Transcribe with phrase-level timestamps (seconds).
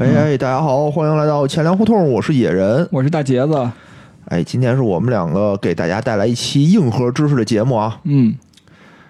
[0.00, 2.88] 喂，哎，大家好，欢迎来到钱粮胡同，我是野人。
[2.90, 3.70] 我是大杰子。
[4.28, 8.00] 哎，今天是我们两个给大家带来一期硬核知识的节目啊。
[8.04, 8.34] 嗯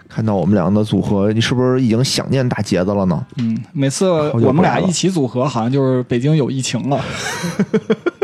[0.08, 3.24] 看到我们两个的组合，你是不是已经想念大杰子了呢？
[3.36, 7.00] 嗯，每次我们俩一起组合，好像就是北京有疫情了。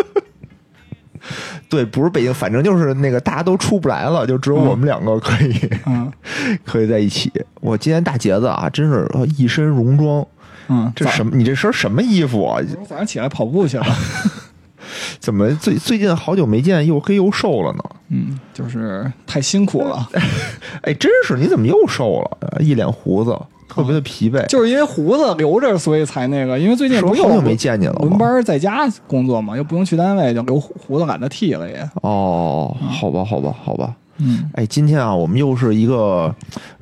[1.70, 5.54] 对，不是北京，反正就是那个大家都出不来了，就只有我们两个可以、
[5.86, 6.12] 嗯
[6.66, 7.32] 可以在一起。
[7.60, 10.26] 我今天大杰子啊，真是一身戎装，
[10.68, 11.36] 嗯，这什么？
[11.36, 12.60] 你这身什么衣服啊？
[12.80, 13.86] 我早上起来跑步去了。
[15.18, 17.78] 怎么最最近好久没见，又黑又瘦了呢？
[18.10, 20.08] 嗯，就是太辛苦了，
[20.82, 22.60] 哎，真是，你怎么又瘦了？
[22.60, 23.36] 一脸胡子，
[23.68, 24.46] 特别的疲惫。
[24.46, 26.56] 就是因为胡子留着，所以才那个。
[26.58, 31.88] 因为最近不好久没见你了吗轮班在家工作嘛，又不用去单位，就留胡胡子懒得剃了也。
[32.02, 33.92] 哦，好吧，好吧，好吧。
[34.18, 36.34] 嗯哎，今天啊，我们又是一个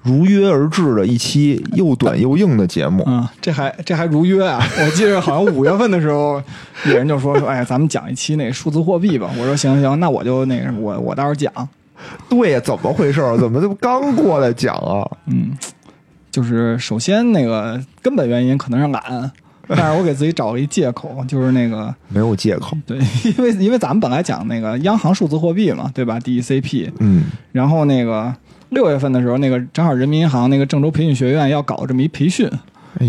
[0.03, 3.03] 如约而至的一期又短又硬的节目。
[3.07, 4.61] 嗯，这还这还如约啊！
[4.85, 6.43] 我记得好像五月份的时候，
[6.87, 9.31] 有人就说说，哎，咱们讲一期那数字货币吧。
[9.39, 11.53] 我说行行，那我就那个我我到时候讲。
[12.29, 13.37] 对呀，怎么回事儿？
[13.39, 15.09] 怎么就刚过来讲啊？
[15.27, 15.57] 嗯，
[16.31, 19.31] 就是首先那个根本原因可能是懒，
[19.69, 22.77] 但是我给自己找了一借口，就是那个没有借口。
[22.87, 28.35] 对，因为因为咱们本来讲那个央行数字货币嘛，对吧？DECP，嗯，然后那个
[28.71, 32.51] 六月份的时候，那个正好人民银行那个郑州培训学院要搞这么一培训，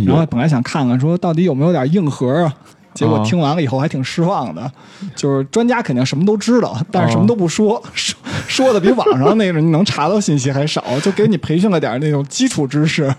[0.06, 2.53] 然后本来想看看说到底有没有点硬核啊。
[2.94, 4.72] 结果啊听完了以后还挺失望的，
[5.17, 8.17] 就是专家肯定什么都知道，但是什么都不说，说
[8.48, 13.14] 说的比网上那种你能查到信息还少，就给你培训了点那种基础知识。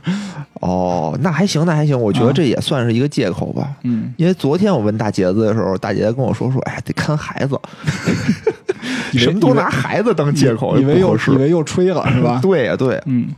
[0.61, 1.99] 哦，那还行，那还行。
[1.99, 3.75] 我觉得啊这也算是一个借口吧。
[3.85, 7.59] 嗯，因为昨天我问大杰子的时候，大杰子跟我说说，哎，得看孩子，
[9.13, 12.39] 什么都拿孩子当借口，以为又不合适以为又吹了是吧？
[12.43, 13.29] 对呀、对、嗯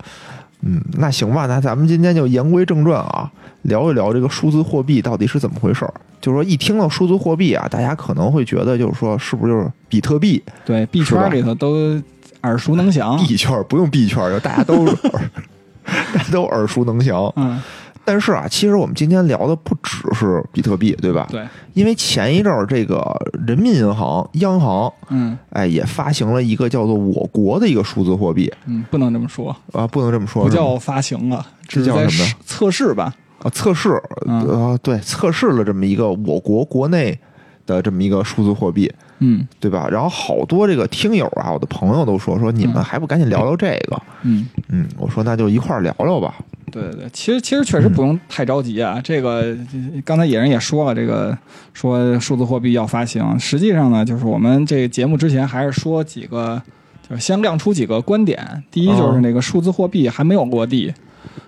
[0.62, 3.30] 嗯，那行吧，那咱们今天就言归正传啊，
[3.62, 5.94] 聊一聊这个数字货币到底是怎么回事儿。
[6.20, 10.42] 就是说，一听到数字货币啊，大家可能会觉得，就是说，是不是就是比特币？
[10.64, 12.00] 对，币圈里头都
[12.42, 13.16] 耳熟能详。
[13.24, 14.84] 币圈不用币圈，就大家都
[16.14, 17.32] 大家都耳熟能详。
[17.36, 17.60] 嗯，
[18.04, 21.26] 但是啊，其实我们今天聊的不只是比特币，对吧？
[21.30, 23.02] 对，因为前一阵儿这个
[23.46, 25.36] 人民银行央行，嗯。
[25.50, 28.52] 哎，也发行了一个叫做我国的一个数字货币。
[28.66, 32.34] 嗯，不能这么说，啊，不能这么说，不叫发行了，这叫什么呀？
[32.44, 33.14] 测试吧。
[33.42, 34.40] 啊，测试，嗯。
[34.42, 37.18] 呃，对，测试了这么一个我国国内
[37.66, 39.88] 的这么一个数字货币，嗯对吧？
[39.90, 44.00] 然后好多这个听友啊，我的朋友都说说你们嗯还不赶紧聊聊这个？
[44.22, 46.34] 嗯，嗯，我说那就一块儿聊聊吧。
[46.70, 49.00] 对对对，其实其实确实不用太着急啊。
[49.02, 49.56] 这个
[50.04, 51.36] 刚才野人也说了，这个
[51.72, 56.60] 说数字货币要发行，实际上呢，就是我们这个节目之前还是说几个，
[57.08, 58.62] 就是先亮出几个观点。
[58.70, 60.92] 第一就是那个数字货币还没有落地。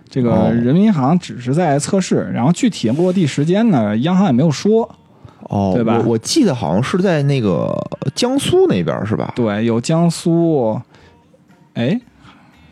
[0.09, 4.91] 这个哦人民银行只是在测试，然后具体落地时间呢，央行也没有说。
[5.49, 7.75] 哦，对吧我我记得好像是在那个
[8.15, 9.33] 江苏那边是吧？
[9.35, 10.81] 对，有江苏，
[11.75, 12.01] 哎，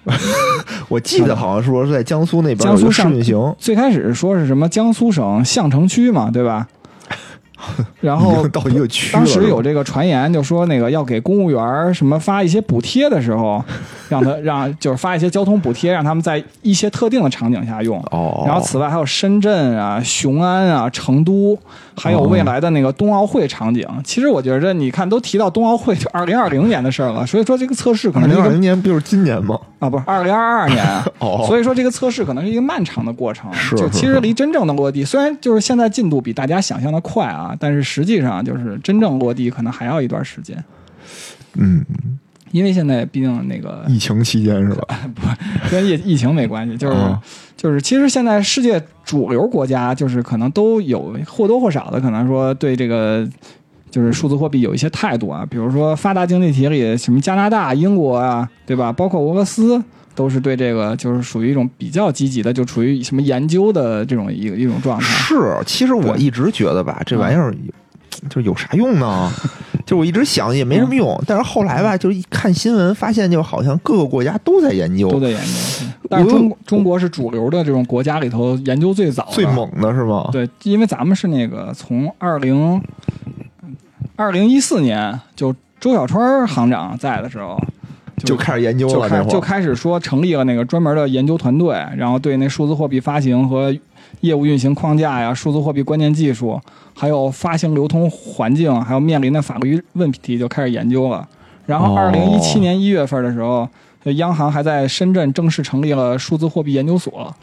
[0.88, 6.66] 我记得好像说是在江苏那边江苏上运行，最开始说是什么江苏省相城区嘛，对吧？
[8.00, 9.12] 然后到一个区。
[9.12, 13.62] 当时有这个传言，就说那个要给公务员什么发一些补贴的时候，
[14.08, 17.98] 让他让就是发一些交通补贴，让他们在一些特定的场景下用。
[18.10, 21.58] 哦，然后此外还有深圳啊、雄安啊、成都，
[21.96, 23.86] 还有未来的那个冬奥会场景。
[24.04, 29.58] 其实我觉着，你看都提到冬奥会，就二零二零年的事儿了，所以说这个测试可能二零二零年不就是今年吗？
[29.78, 30.84] 啊，不是二零二二年，
[31.18, 33.52] 哦所以说这个测试可能是一个漫长的过程。
[33.52, 40.62] 是就其实离真正的落地，虽然就是现在进度比大家想象的快啊，但是实际上就是真正落地可能还要一段时间，
[41.54, 41.84] 嗯，
[42.50, 44.98] 因为现在毕竟那个疫情期间是吧？
[45.14, 45.22] 不
[45.70, 47.20] 跟疫疫情没关系，就是、啊
[47.56, 53.28] 就是其实现在世界主流国家就是可能都有或多或少的可能说对这个。
[53.90, 58.92] 就是数字货币有一些态度啊，比如说发达经济体里什么加拿大、英国啊，对吧？
[58.92, 59.82] 包括俄罗斯
[60.18, 65.04] 都是对这个就是属于一种比较积极的，就处于什么研究的这种一个一种状态。
[65.04, 67.54] 是，其实我一直觉得吧，这玩意儿
[68.28, 69.32] 就有啥用呢？
[69.86, 80.30] 就我一直想也没什么用，但是后来吧，就一看新闻，发现就好像各个国家都在研究，都在研究，但是中中国是主流的这种国家里头研究最早、最猛的是吗？
[80.32, 82.82] 对，因为咱们是那个从二零
[84.16, 87.56] 二零一四年就周小川行长在的时候，
[88.18, 89.24] 就开始研究就了那会儿。
[89.24, 93.74] 开就开始说成立了那个专门的研究团队，然后对那数字货币发行和
[94.20, 96.60] 业务运行框架呀、数字货币关键技术，
[96.94, 101.26] 还有发行流通环境，还有面临的法律问题就开始研究了。
[101.66, 103.68] 然后，哦二零一七年一月份的时候，
[104.04, 107.34] 就央行还在深圳正式成立了数字货币研究所。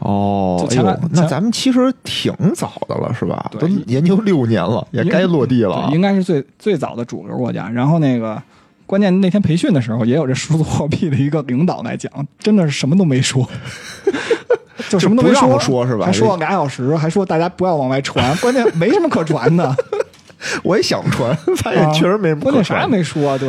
[0.00, 3.50] 哦哎呦那咱们其实挺早的了，是吧？
[3.58, 5.88] 都研究六年了，也该落地了。
[5.92, 7.68] 应该是最最早的主流国家。
[7.70, 8.42] 然后那个
[8.86, 13.48] 关键那天培训的时候，也有这数字货币的一个领导来讲，真的是什么都没说。
[14.90, 19.74] 就什么都没让说，说是吧还说了俩小时，还说大家不要往外传，关键没什么可传的，
[20.62, 22.86] 我也想传，发现确实没什么可关键啥也。
[22.88, 23.48] 没说，对，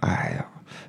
[0.00, 0.44] 哎呀，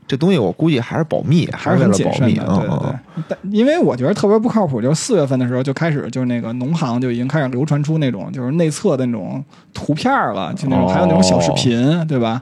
[0.07, 2.67] 这东西我估计还是保密，还是是为了很谨慎的，保密啊。
[2.67, 3.23] 对对对嗯。
[3.27, 12.41] 但因为我觉得特别不靠谱，就是四月份的时候就开始，就是那个农行就已经开始流传出那种就是内测的那种图片了，就那种、哦还有那种小视频，对吧？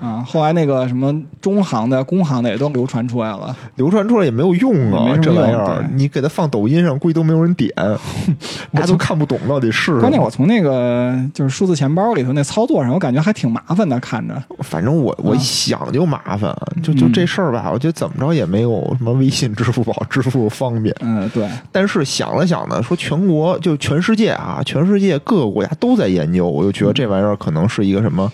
[0.00, 3.54] 啊，后来那个什么中行的、工行的也都流传出来了。
[3.76, 7.72] 流传出来也没有用啊，这玩意儿你给它放抖音上，估计都没有人点，
[8.72, 9.98] 大家都看不懂到底是。
[10.00, 14.34] 关键我从那个就是数字钱包里头那操作上，我感觉还挺麻烦的，看着。
[14.60, 20.94] 反正我我一想就麻烦，就就嗯这事儿吧，我觉得怎么着也没有什么微信、支付宝支付方便。
[21.00, 28.30] 嗯，对，但是想了想呢，说全国就全世界啊，全世界各个国家都在研究，我就觉得这玩意儿可能是一个什么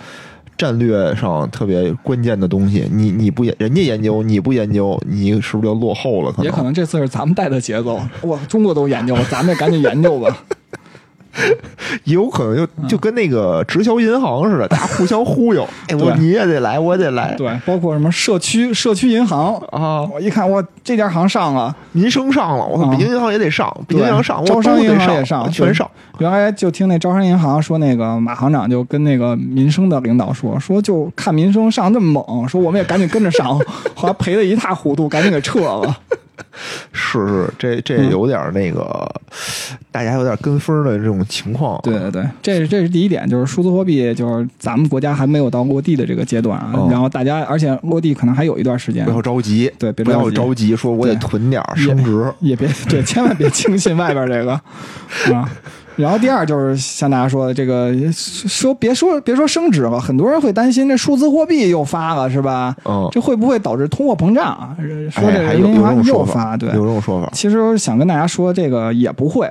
[0.61, 2.87] 战略上特别关键的东西。
[2.93, 6.35] 你你不研，人家研究，你不研究，你是不是就落后了？
[6.43, 7.99] 也可能这次是咱们带的节奏。
[8.25, 10.37] 哇，中国都研究了，咱们也赶紧研究吧。
[12.05, 15.67] 也 有可能就嗯就跟那个直销银行似的，大家互相忽悠。
[15.89, 20.03] 哎，我对你也得来，我也得来对，包括什么社区社区银行，啊！
[20.13, 25.89] 我一看，我这家行上了，民生上了，我北京银行也得上，北京银行上，招商银行也上全上。
[26.19, 33.59] 原来就听那招商银行说，那个马行长就跟那个民生的领导说，说就看民生上那么猛，说我们也赶紧跟着上，
[33.95, 35.97] 后来赔的一塌糊涂，赶紧给撤了。
[36.93, 39.09] 是是，这这嗯有点那个，
[39.91, 41.81] 大家有点跟风的这种情况。
[41.83, 46.71] 对对对，这是这是第一点，就是数字货币，就是咱们国家还没有到落地的这个阶段啊。
[46.75, 52.33] 哦然后大家，而且落地可能还有一段时间不，要着急，不要对别着急着急，说我得囤点儿升值。
[52.41, 54.53] 也别对，千万别轻信外边这个
[55.35, 55.51] 啊。
[55.97, 62.75] 然后第二就是像大家说的这个，说别说别说升值了，很多人会担心这数字货币又发了是吧？
[62.85, 64.77] 嗯，这会不会导致通货膨胀啊？
[65.11, 66.69] 说这哎，还有有这人民银行种说法又发，对。
[66.71, 67.29] 有这种说法。
[67.33, 69.49] 其实想跟大家说，这个也不会。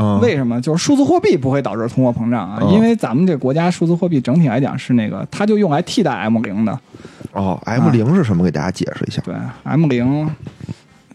[0.00, 0.60] 嗯，为什么？
[0.60, 6.78] 就是数字货币不会导致通货膨胀啊，嗯因为咱们这国家数字货币整体来讲是那个，它就用来替代 M 零的。
[7.32, 8.44] 哦，M 零是什么？
[8.44, 9.20] 给大家解释一下。
[9.24, 10.30] 对，M 零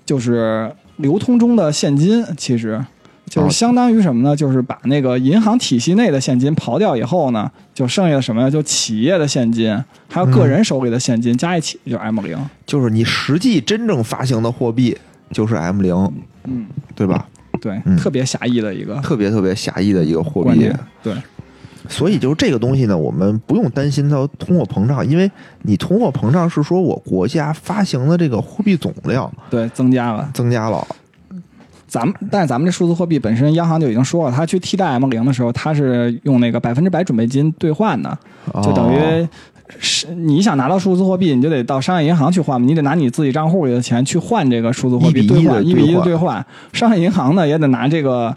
[0.05, 2.83] 就是流通中的现金，其实
[3.25, 4.35] 就是相当于什么呢？
[4.35, 8.49] 就是把那个银行体系内的现金刨掉以后呢，就剩下的什么呀？
[8.49, 9.75] 就企业的现金，
[10.07, 12.37] 还有个人手里的现金、加一起就是 M 零。
[12.65, 14.95] 就是你实际真正发行的货币
[15.31, 15.95] 就是 M 零，
[16.43, 17.27] 嗯，对吧？
[17.59, 20.71] 对，嗯特别狭义的一个特别特别狭义的一个货币。。
[21.01, 21.15] 对，
[21.87, 25.31] 所以就是这个东西呢，我们不用担心它通货膨胀，因为
[25.63, 30.29] 你通货膨胀是说我国家发行的这个货币总量对，增加了。
[30.33, 30.85] 增加了。
[31.93, 38.17] 咱们，但是咱们这数字货币本身，央行就已经说了，它去替代 M 零的时候，它是用那个百分之百准备金兑换的，
[38.63, 39.27] 就等哦于
[39.77, 46.43] 是你想拿到数字货币，你就得到商业银行去换嘛，你得拿你自己账户里的钱去换这个数字货币一比一的兑换，一比一的兑换。
[46.71, 48.35] 商业银行呢也得拿这个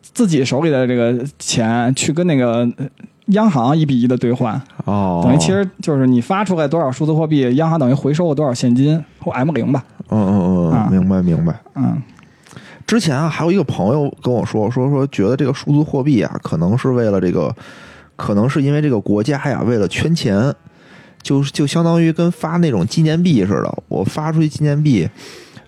[0.00, 2.86] 自己手里的这个钱去跟那个呃
[3.26, 11.60] 央行一比一的兑换，哦，等于其实就是你发出来多少数字货币，央行等于回收了多少现金或 M 零吧，嗯嗯啊嗯，明白明白。
[11.74, 12.00] 嗯。
[12.90, 17.54] 之前啊，还有一个朋友跟我说，说说觉得这个数字货币啊，可能是为了这个，
[18.16, 20.52] 可能是因为这个国家呀，为了圈钱，
[21.22, 25.08] 就就相当于跟发那种纪念币似的，我发出去纪念币，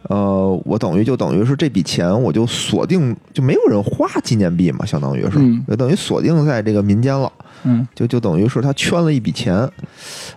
[0.09, 7.33] 呃，我等于就等于是这笔钱我就锁定，就没有人花纪念币嘛，相当于是，嗯就等于锁定在这个民间了。
[7.63, 9.71] 嗯，就就等于是他圈了一笔钱。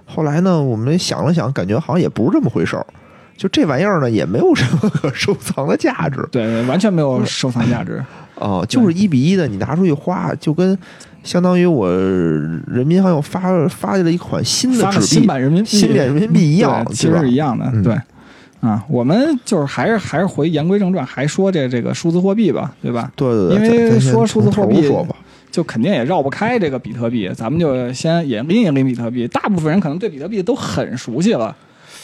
[0.05, 2.85] 后来呢，我们想了想，感觉好像也不是这么回事儿。
[3.37, 8.03] 就这玩意儿呢，也没有什么可收藏的价值对，完全没有收藏价值。
[8.35, 10.77] 哦、就是一比一的，你拿出去花，就跟
[11.23, 13.39] 相当于我人民银行又发
[13.69, 17.65] 发了一款新的纸币，新版人民币，新版人民币一样，其实是一样的。
[17.73, 17.93] 嗯对，
[18.59, 23.09] 啊，我们就是还是还是回言归正传，还说这这个数字货币吧，对吧？
[23.15, 24.85] 对对对，因为说数字货币
[25.49, 29.25] 就肯定也绕不开这个比特币，咱们就先也拎一拎比特币。
[29.29, 31.55] 大部分人可能对比特币都很熟悉了。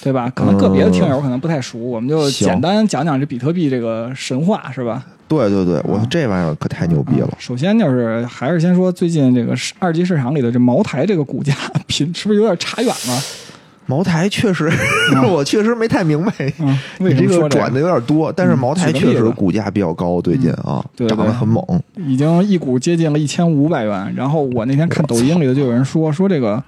[0.04, 0.32] 对吧？
[0.36, 5.06] 可能个别的听友可能不太熟，我们就简单讲讲这比特币这个神话，是吧？
[5.28, 7.38] 对对对，我啊这玩意儿可太牛逼了啊。
[7.40, 11.54] 首先就是还是先说最近这个市二级市场里的这茅台这个股价
[11.88, 13.22] 频是不是有点差远了？
[13.88, 14.72] 茅台确实，
[15.30, 21.64] 我确实没太明白，嗯，为你这什么说这个转的有点多，但是嗯茅台确实股价比较高，最近啊，涨得很猛。
[21.98, 24.14] 已经一股接近了一千五百元。
[24.16, 26.62] 然后我那天看抖音里头就有人说说这个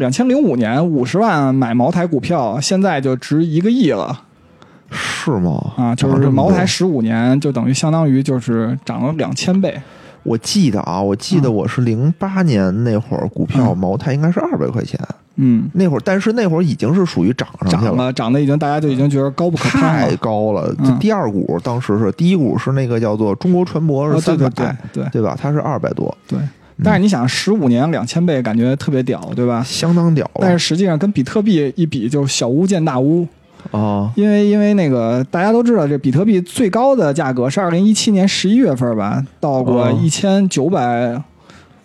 [0.00, 4.22] 两千零五年五十万买茅台股票，现在就值一个亿了。
[4.90, 5.72] 是吗？
[5.76, 9.80] 啊，就是茅台十五年就等于相当于就是涨了两千倍。
[10.24, 14.98] 我记得啊，我记得嗯我是零八年那会儿股票嗯茅台应该是二百块钱，
[15.36, 20.16] 嗯，那会儿但是那会儿已经是属于涨上去涨了，涨的已经大家就已经觉得高不可攀太。
[20.16, 20.74] 高了。
[20.78, 25.36] 嗯这第二股当时是第一股是那个叫做中国船舶是三百、对对对对吧？
[25.40, 26.38] 它是二百多，对。
[26.82, 29.62] 但是你想，十五年两千倍，感觉特别屌，对吧？
[29.64, 33.26] 相当屌但是实际上跟比特币一比，就小巫见大巫。
[33.72, 34.10] 啊！
[34.16, 41.22] 因为因为那个大家都知道，这比特币最高的价格是二零一七年十一月份吧，到过哦一千九百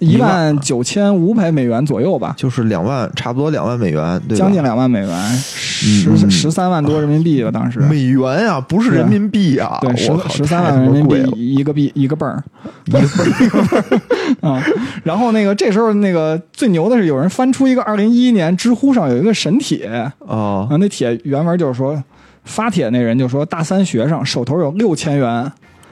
[0.05, 4.37] 一万九千五百美元左右吧，就是两万，差不多两万美元，对？
[4.37, 7.79] 将近两万美元，十嗯十三万多人民币吧，当时。
[7.79, 9.79] 美元啊，不是人民币啊！
[9.81, 12.43] 对，十十三万人民币一个币一个泵儿
[12.85, 13.99] 一个倍儿
[14.41, 14.63] 啊、
[15.03, 22.01] 然后那个这时候那个最牛的是有人翻出一个二零一一年知乎上有一个神帖啊啊，那帖原文就是说，
[22.43, 25.51] 发帖那人就说大三学生手头有六千元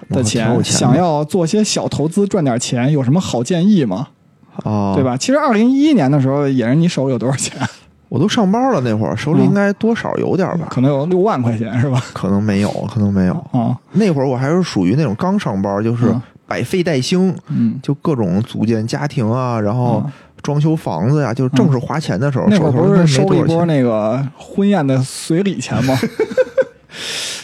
[0.09, 4.07] 的钱，想要做些小投资赚点钱，有什么好建议吗？
[4.63, 4.93] 啊！
[4.95, 5.03] 对？
[5.03, 5.17] 吧？
[5.17, 7.57] 其实二零一一年的时候，野人你手里有多少钱？
[8.09, 10.67] 我都上班了，那会儿手里嗯应该多少有点吧？
[10.69, 11.99] 可能有六万块钱是吧？
[12.13, 13.33] 可能没有，可能没有。
[13.51, 20.11] 啊，那会儿我还是属于那种刚上班，就是嗯百废待兴，嗯，就各种组建家庭啊，然后嗯
[20.43, 23.35] 装修房子呀，就正是花钱的时候，那会儿不是收了。
[23.35, 25.97] 一波那个婚宴的随礼钱吗？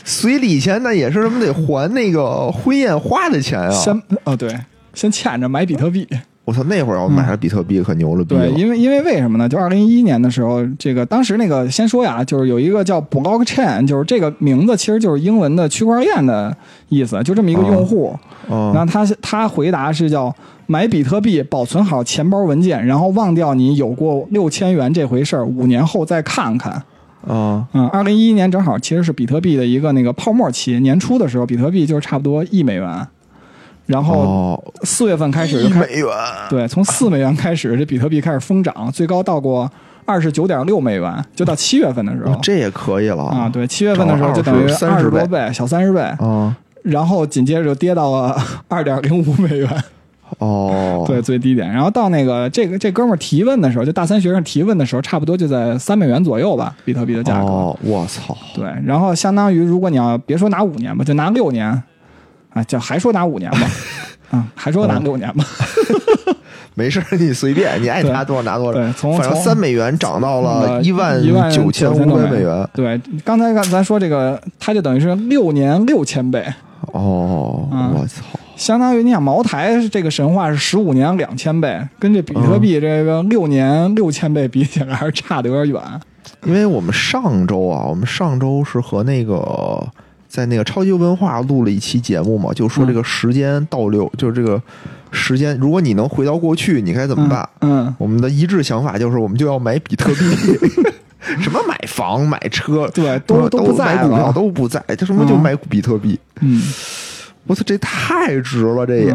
[0.05, 3.71] 随礼钱那也是他们得还那个婚宴花的钱啊！
[3.71, 4.53] 先哦对，
[4.93, 6.07] 先欠着买比特币。
[6.45, 9.47] 我操，那会儿我买了比特币可牛了逼了对，因为因为为什么呢？
[9.47, 16.55] 就二零一一年的时候，这个当时那个先说呀，就是有一个叫 blockchain，就是这个名字其实就是英文的区块链的
[16.87, 18.17] 意思，就这么一个用户。
[18.49, 26.81] 啊然后他他回答是叫买比特币，保存好钱包文件，然后忘掉你有过六千元这回事儿，五年后再看看。
[27.27, 33.07] 啊嗯，二零一一年正好其实是比特币的一个那个泡沫期，年初的时候，比特币就是差不多一美元，
[33.85, 36.07] 然后哦，四月份开始就一开美元。
[36.49, 39.69] 对，从四美元开始，这比特币开始疯涨，最高到过
[40.05, 48.35] 二十九点六美元，就到七月份的时候哦，这也可以了啊，对，七月份的时候就等于涨了20二十多倍，小三十倍，啊然后紧接着就跌到了
[48.69, 49.69] 二点零五美元，
[50.37, 51.69] 哦， 对，最低点。
[51.69, 57.47] 然后到那个这个这哥们儿提问的时候，就大三学生提问的时候，差不多就在三美元左右吧，比特币的价格。
[57.47, 61.67] 哦，我操，对，然后相当于如果你要别说拿五年吧，就拿六年，
[62.53, 63.59] 啊，就还说拿五年吧，
[64.31, 65.43] 啊，还说拿六年吧，
[66.75, 68.73] 没事，你随便，你爱拿多少拿多少。
[68.73, 72.67] 对，从反正三美元涨到了呃一万一万九千五多百美元。
[72.73, 76.45] 对，刚才刚咱说这个，它就等于是六年六千倍，
[76.93, 78.23] 哦，嗯我操！
[78.55, 85.81] 相当于你想茅台这个神话是十五年两千倍，跟这比特币这个六年六千倍比起来还是差的有点远。
[86.45, 89.87] 因为我们上周啊，我们上周是和那个
[90.27, 94.61] 在那个超级文化录了一期节目嘛，就说这个时间倒流，就是这个
[95.11, 97.49] 时间，如果你能回到过去，你该怎么办？
[97.61, 100.19] 嗯，我们的一致想法就是，我们就要买比特币。
[101.41, 106.17] 什么买房、买车，对都都都不在买股票了都不在，他什么就嗯买比特币？
[106.39, 106.61] 嗯，
[107.45, 109.13] 我操，这太值了，这也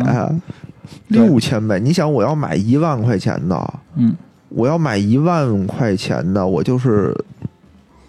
[1.08, 1.80] 六千倍！
[1.80, 4.14] 你想，我要买一万块钱的，嗯，
[4.50, 7.16] 我要买一万块钱的，我就是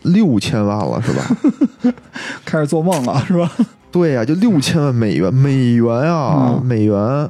[0.04, 1.94] 六千万了，是吧？
[2.44, 3.50] 开始做梦了是吧？
[3.92, 7.30] 对呀、就六千万美元，美元啊，嗯美元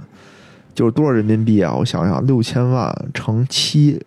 [0.74, 1.74] 就是多少人民币啊？
[1.74, 4.01] 我想想，六千万乘七，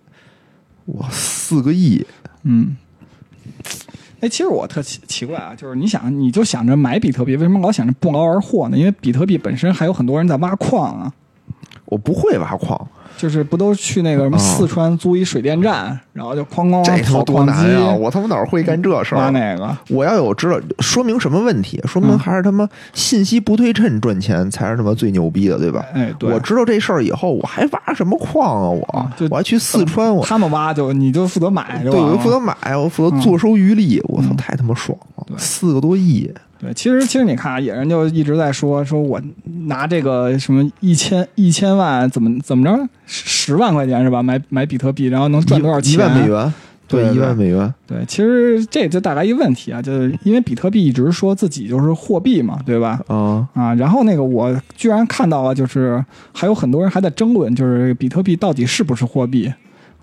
[0.87, 2.05] 哇，四个亿。
[2.43, 2.77] 嗯。
[4.21, 8.77] 哎，其实我特奇奇怪啊，就是你想，你就想着买比特币，为什么老想着不劳而获呢？
[8.77, 11.13] 因为比特币本身还有很多人在挖矿啊，
[11.85, 17.93] 我不会挖矿，就是不都去那个什么啊四川租一水电站，然后就哐哐哐这他妈多跑矿机难啊！
[17.93, 19.31] 我他妈哪会干这事挖儿？
[19.33, 21.83] 那个，我要有知道，说明什么问题？
[21.85, 25.85] 说明嗯还是他妈信息不对称赚钱才是他妈最牛逼的，对吧？
[25.93, 29.11] 哎，对，我知道这事儿以后，我还挖什么矿啊？
[29.19, 35.37] 我我还去四川，我他们挖就你就负责买，对，我就负责买，我负责坐收渔利，我操，嗯太他妈爽了！
[35.37, 39.21] 四个多亿，对，其实其实你看啊，野人就一直在说，说我
[39.67, 44.23] 拿这个什么一千一千万怎么怎么着十十万块钱是吧？
[44.23, 45.95] 买买比特币，然后能赚多少钱？
[45.95, 46.53] 一万美元，
[46.89, 53.01] 对对一万美元，对，其实这就带来一个问题啊，就是因为比特币一直说自己就是货币嘛，对吧？
[53.07, 59.53] 啊，啊，然后那个我居然看到了，就是还有很多人还在争论，就是比特币到底是不是货币？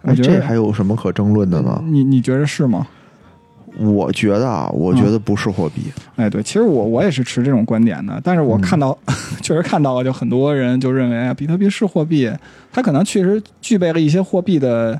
[0.03, 1.83] 我哎，觉得这还有什么可争论的呢？
[1.87, 2.87] 你你觉得是吗？
[3.77, 5.81] 我觉得啊，我觉得不是货币，
[6.15, 8.97] 哎，对，其实我我也是持这种观点的，但是我看到，
[9.41, 12.31] 确实看到了，就很多人就认为啊，比特币是货币，
[12.71, 14.99] 它可能确实具备了一些货币的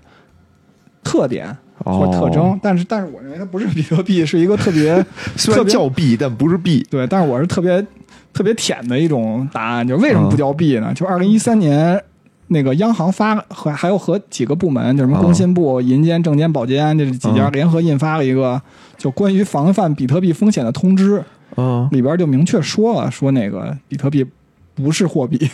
[1.04, 1.48] 特点
[1.84, 5.06] 或者特征，但是但是我认为它不是比特币，是一个特别
[5.38, 6.86] 虽然叫币，但不是币。
[6.90, 7.86] 对，但是我是特别
[8.34, 10.94] 特别舔的一种答案，就为什么不叫币呢？
[10.94, 12.02] 就二零一三年
[12.48, 18.62] 那个央行发和还有和几个部门，就什么工信部、银监、证监、保监这几家嗯联合印发了一个
[18.98, 21.24] 就关于防范比特币风险的通知，
[21.58, 24.26] 嗯，里边就明确说了，说那个比特币
[24.74, 25.50] 不是货币。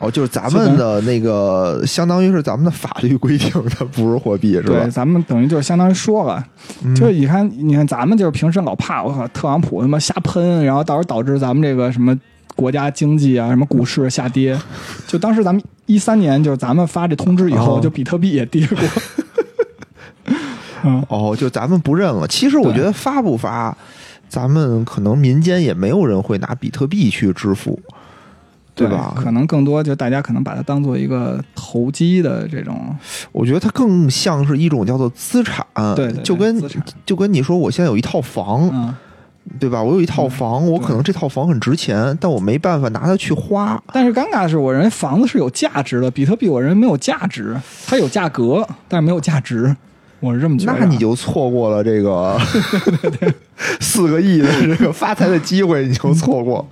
[0.00, 4.80] 哦，就是咱们的那个，相当于是咱们的法律规定，它不是货币，是吧？
[4.80, 6.44] 对，咱们等于就是相当于说了，
[6.84, 6.92] 嗯。
[6.96, 12.18] 就是你看，你看咱们就是平时老怕我靠特朗普他妈瞎喷，然后到时候导致咱们这个什么
[12.56, 14.58] 国家经济啊、什么股市下跌。
[15.06, 18.78] 就当时咱们一三年，就是咱们发这通知以后，哦就比特币也跌过。
[20.84, 22.28] 嗯，哦，就咱们不认了。
[22.28, 23.76] 其实我觉得发不发，
[24.28, 27.80] 咱们可能民间也没有人会拿比特币去支付，
[28.74, 29.14] 对吧？
[29.16, 32.94] 可能更多就大家可能把它当做一个投机的这种，
[33.32, 36.62] 我觉得它更像是一种叫做资产，对对对就跟
[37.06, 38.94] 就跟你说，我现在有一套房，嗯。
[39.60, 39.82] 对吧？
[39.82, 43.80] 我有一套房，我可能这套房很值钱，但我没办法拿它去花。
[43.92, 49.76] 但是尴尬的是，我认为房子是有价值的，比特币我认为没有价值，它有价格，但是没有价值，
[50.24, 50.72] 我是这么觉得。
[50.72, 52.38] 啊那你就错过了这个
[53.80, 56.66] 四个亿的这个发财的机会，你就错过。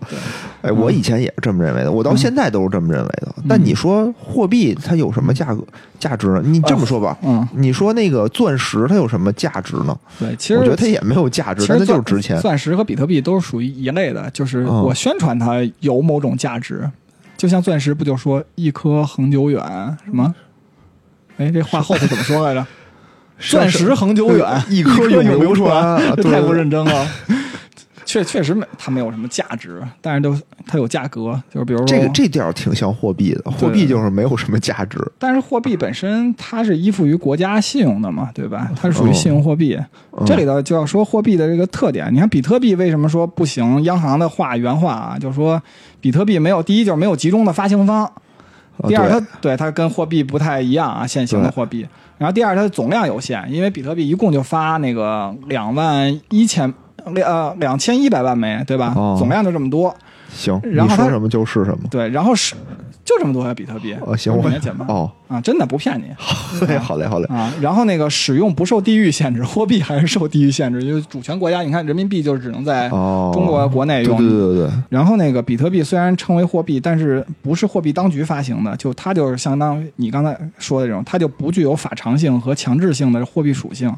[0.62, 3.34] 哎，我以前也是这么认为的，我到现在都是这么认为的。
[3.48, 5.64] 但你说货币它有什么价格
[5.98, 6.42] 价值呢？
[6.44, 9.96] 你这么说吧，嗯，你说那个钻石它有什么价值呢？
[10.18, 12.40] 对，其实我觉得它也没有价值，它就是值钱。
[12.40, 16.88] 钻石和比特币都是属于一类的，就是嗯我宣传它有某种价值，
[17.36, 19.60] 就像钻石不就说一颗恒久远
[20.04, 20.32] 什么？
[21.38, 22.64] 哎，这话后头怎么说来着？
[23.50, 27.06] 钻石恒久远， 一颗颗永流流传 太不认真了。
[28.04, 34.98] 确确实没，它没有什么价值，但是都它有价格，就是比如说这个这调儿挺像货币的，货币就是没有什么价值。
[35.18, 38.70] 但是货币本身它是依附于国家信用的嘛，对吧？
[38.78, 39.74] 它是属于信用货币。
[40.18, 42.12] 嗯这里头就要说货币的这个特点。
[42.12, 43.82] 你看比特币为什么说不行？
[43.84, 45.60] 央行的话原话啊，就是说
[46.02, 48.12] 比特币没有第一就是没有集中的发行方，啊
[48.88, 51.86] 第二它对它跟货币不太一样啊，现行的货币。
[52.18, 56.72] 然后第二它的总量有限，因为比特币一共就发那个两万一千
[57.06, 58.92] 两呃两千一百万枚，对吧？
[58.96, 59.94] 哦总量就这么多。
[60.32, 61.88] 行，然后你说什么就是什么。
[61.90, 62.54] 对，然后是
[63.04, 63.94] 就这么多呀，比特币。
[64.00, 64.86] 哦，行，我五年前吧。
[64.88, 66.04] 哦，啊，真的不骗你。
[66.16, 67.26] 好嘞，好嘞，好嘞。
[67.26, 74.16] 啊，然后那个使用不受地域限制，货币还是受地域限制，因为主权国家，你看人民币就是只能在哦，中国国内用。
[74.16, 83.92] 对对对对对，然后那个比特币虽然称为货币，但是不是货币当局发行的，就它就是相当于你刚才说的这种，它就不具有法偿性和强制性的货币属性。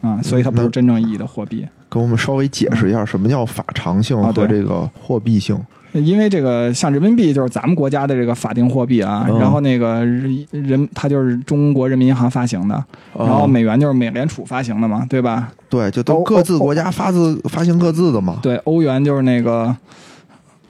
[0.00, 5.58] 啊，所以它不是真正意义的货币，跟我们稍微解释一下什么叫法偿性和这个货币性。
[5.92, 10.04] 因为这个像人民币就是咱们国家的这个法定货币啊，嗯然后那个
[10.52, 12.74] 人它就是中国人民银行发行的，
[13.18, 15.52] 然后哦美元就是美联储发行的嘛，对吧？
[15.68, 18.38] 对，就都各自国家发自发行各自的嘛。
[18.40, 19.76] 对，欧元就是那个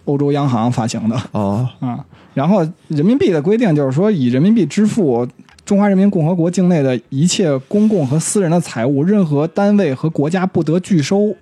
[0.06, 2.02] 欧洲央行发行的哦，啊。
[2.32, 5.28] 然后人民币的规定就是说，以人民币支付
[5.70, 11.32] 中华人民共和国境内的一切公共和私人的财物，任何单位和国家不得拒收。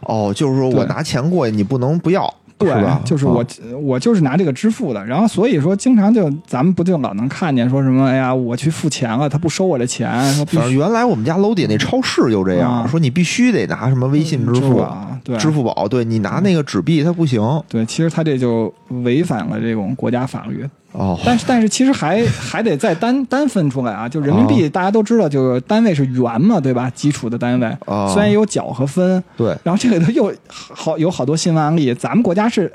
[0.00, 3.00] 哦，就是说我拿钱过去，你不能不要，对是吧？
[3.04, 3.46] 就是我、哦
[3.80, 5.06] 我就是拿这个支付的。
[5.06, 10.10] 然后所以说，经常就咱们不就老能看见说什么，哎呀，我去付钱了，他不收我这钱，
[10.46, 17.40] 反正原来我们家楼底那超市就这样，啊说你必须得拿什么微信支付、啊，对，支付宝，对你拿那个纸币它不行。
[17.68, 20.68] 对，其实他这就违反了这种国家法律。
[20.92, 26.90] 哦，但是但是其实还 还得再单单分出来啊，就人民币大家都知道，就是单位是元嘛，对吧？
[26.90, 32.70] 基础的单位，哦虽然也有角和分，对，然后这里头又好 有好多新闻案例，咱们国家是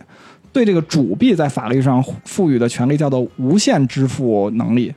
[0.52, 4.94] 对这个主币在法律上赋予的权利叫做无限支付能力。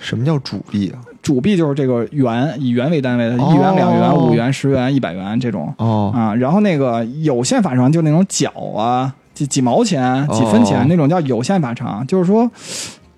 [0.00, 0.96] 什么叫主币啊？
[1.20, 6.34] 主币就是这个元，以元为单位的，哦一元、两元、五元、十元、一百元这种哦，啊。
[6.34, 12.50] 然后那个有限法偿就那种角啊，几几毛钱、几分钱、哦那种叫有限法偿，就是说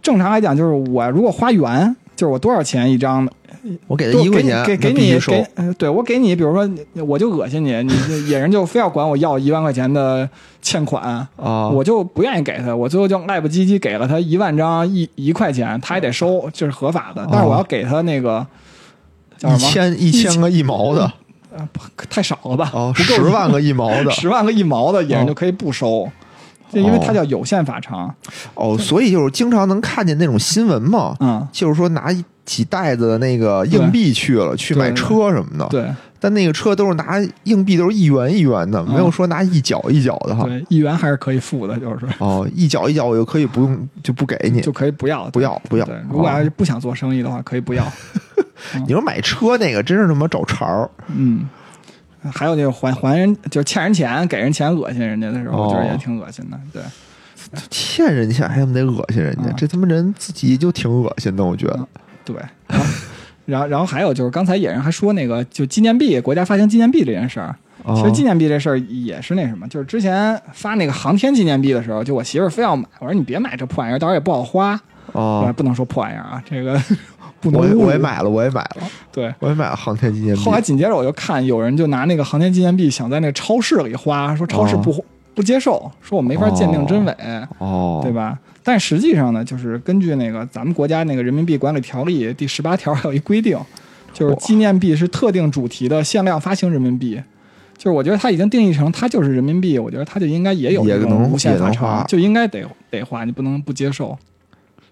[0.00, 3.28] 正常来讲，就是我如果花元，就是我多少钱一张，
[3.88, 6.68] 我给他一块钱，给给给你给，呃对我给你，比如说
[7.06, 10.28] 我就恶心你，你野人就非要管我要一万块钱的
[10.60, 11.02] 欠款。
[11.36, 17.26] 啊，我就不愿意给他，我最后就赖不唧唧给了他一万张一一块钱，他还得收，这是合法的。
[17.32, 18.46] 但是我要给他那个
[19.38, 19.72] 叫一什么？
[19.72, 21.12] 千一千个一毛的
[21.56, 21.68] 呃
[22.08, 22.70] 太少了吧？
[22.74, 24.10] 哦，十万个一毛的。
[24.12, 26.10] 十万个一毛的，野人哦就可以不收，
[26.72, 28.14] 就因为它叫有限法偿。
[28.54, 35.88] 哦，所以就是经常能看见那种新闻嘛，嗯，就是说拿一几袋子的那个硬币去了，去买车什么的，对
[36.22, 40.44] 但那个车都是拿硬币，都是一元一元的，没有说拿一角一角的哈。
[40.44, 42.06] 对，一元还是可以付的，就是。
[42.18, 44.60] 哦，一角一角我就可以不用就不给你。
[44.60, 45.84] 就可以不要，不要不要。
[45.84, 47.84] 对，如果要是不想做生意的话，可以不要。
[48.86, 51.48] 你说买车那个真是他妈找茬儿，嗯，
[52.32, 55.74] 还有就是还还人，就是欠人钱给人钱恶心人家的时候，哦。
[55.74, 56.60] 就是也挺恶心的。
[56.72, 56.80] 对，
[57.68, 61.88] 欠人钱还他妈得恶心人家，嗯这他妈人自己就挺恶心的，我觉得。
[62.24, 62.36] 对，
[63.44, 74.80] 然后然后还有就是刚才野人还说那个就纪念币，国家发行纪念币这件事儿，哦其实纪念币这事儿也是那什么，就是之前发那个航天纪念币的时候，就我媳妇儿非要买，我说你别买这破玩意儿，到时候也不好花。
[75.12, 76.80] 哦，不能说破玩意儿啊，这个
[77.40, 79.34] 不能我也我也买了，我也买了，对。
[79.40, 80.52] 我也买了航天纪念币后。
[80.52, 87.14] 来紧接着我就看有人就拿那个航天纪念币想在那个超市里花，说超市不、不接受，说我没法鉴定真伪，
[87.58, 88.12] 哦，对？
[88.12, 88.38] 吧？
[88.62, 93.58] 但实际上呢，就是根据那个咱们国家那个人民币管理条例第十八条还有一规定，
[94.12, 97.20] 就是纪念币是特定主题的限量发行人民币。
[97.76, 104.16] 就是我觉得它已经定义成它就是人民币，我觉得它就应该也有也这种能无限发也能花偿，就应该得得花，你不能不接受。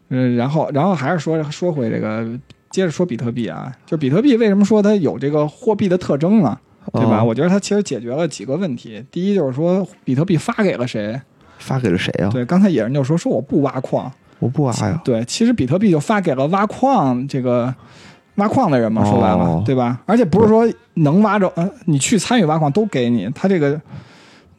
[0.09, 2.28] 嗯，然后然后还是说说回这个，
[2.70, 6.59] 接着说比特币啊，就比特币为什么说它有这个货币的特征呢？
[6.92, 7.20] 对吧？
[7.20, 9.04] 哦我觉得它其实解决了几个问题。
[9.12, 11.20] 第一就是说，比特币发给了谁？
[11.61, 12.29] 发给了谁啊？
[12.31, 15.01] 对，刚才野人就说说我不挖矿，我不挖呀。
[15.05, 17.73] 对，其实比特币就发给了挖矿这个
[18.37, 20.01] 挖矿的人嘛，说白了，哦对吧？
[20.07, 23.81] 而且不是说能挖着，呃，你去参与挖矿都给你，他这个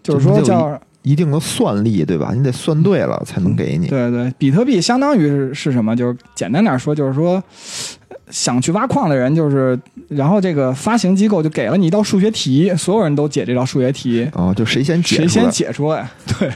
[0.01, 2.31] 就是说叫一定的算力，对吧？
[2.33, 3.87] 你得算对了才能给你。
[3.87, 5.95] 对对，比特币相当于是是什么？
[5.95, 7.41] 就是简单点说，就是说
[8.29, 9.77] 想去挖矿的人，就是
[10.09, 16.51] 然后这个发行机构就给了你一道数学题，所有人都解这道数学题，哦，就谁先解谁先解出来，对，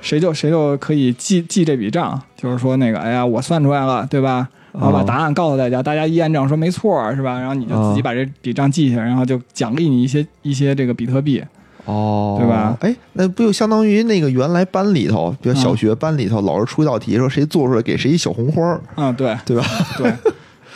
[0.00, 4.48] 谁就谁就可以记记这笔账，就是说那个，哎呀，我算出来了，对吧？
[4.72, 7.38] 然后把哦答案告诉大家，大家一验证说没错，是吧？
[7.38, 11.42] 然后你就自己哦把这笔账记下来，然后就奖励你一些一些这个比特币。
[11.86, 12.76] 哦，对吧？
[12.80, 19.64] 哎，那不就相当于那个原来班里头，比如小嗯学班里头，老师出一道题，说谁做出来给谁一小红花儿，嗯，对对吧？
[19.96, 20.12] 对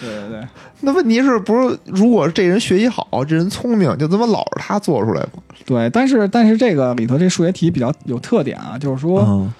[0.02, 0.48] 对对对，
[0.80, 5.42] 那问题是不是如果这人学习好，这人聪明，就这么老是他做出来吗？
[5.64, 9.52] 对，但是但是这个里头这数学题比较有特点啊，就是说、嗯。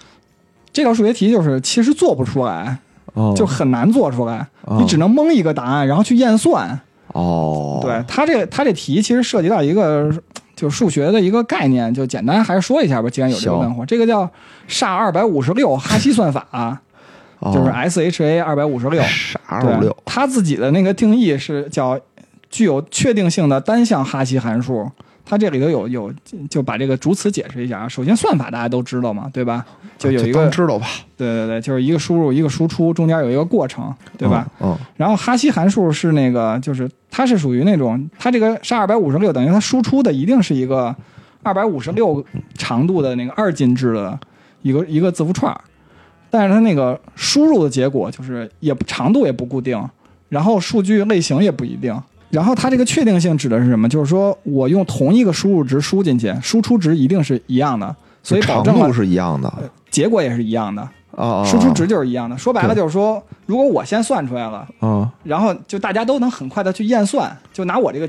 [0.75, 2.79] 这道数学题就是其实做不出来，
[3.13, 4.79] 哦，就很难做出来，哦。
[4.81, 6.81] 你只能蒙一个答案，然后去验算。
[7.09, 10.11] 哦，对他这个它这题其实涉及到一个
[10.57, 13.11] 就是数学的一个概念，就简单还是说一下吧。
[13.11, 13.61] 既然有这个行。
[13.61, 14.27] 问话，这个叫
[14.67, 16.79] 煞二百五十六哈希算法，哦
[17.53, 19.03] 就是 S H A 二百五十六。
[19.03, 21.99] 啥二对五六，它自己的那个定义是叫
[22.51, 24.91] 具有确定性的单向哈希函数。
[25.25, 26.13] 它这里头有有
[26.51, 27.89] 就把这个主词解释一下啊。
[27.89, 29.65] 首先算法大家都知道嘛，对吧？
[29.97, 34.45] 就有一个当知道吧，对对对，就是一个输入一个输出，中间有一个过程，对吧？
[34.61, 34.77] 嗯？
[34.97, 40.95] 然后哈希函数是那个，就是它是属于那种，它这个是二百五十六，等于它输出的一定是一个
[41.45, 42.23] 二百五十六
[42.55, 44.19] 长度的那个二进制的
[44.63, 45.61] 一个一个字符串儿，
[46.33, 49.79] 但是它那个输入的结果就是也长度也不固定，
[50.31, 51.95] 然后数据类型也不一定。
[52.31, 53.87] 然后它这个确定性指的是什么？
[53.87, 59.53] 就是说我用同一个输入值输进去，输出值一定是一样的，所以保证度是一样的
[59.91, 62.39] 结果也是一样的，啊，输出值就是一样的。
[62.39, 64.67] 说白了就是说，如果我先算出来了。
[64.81, 68.09] 啊然后就大家都能很快的去验算，就拿我这个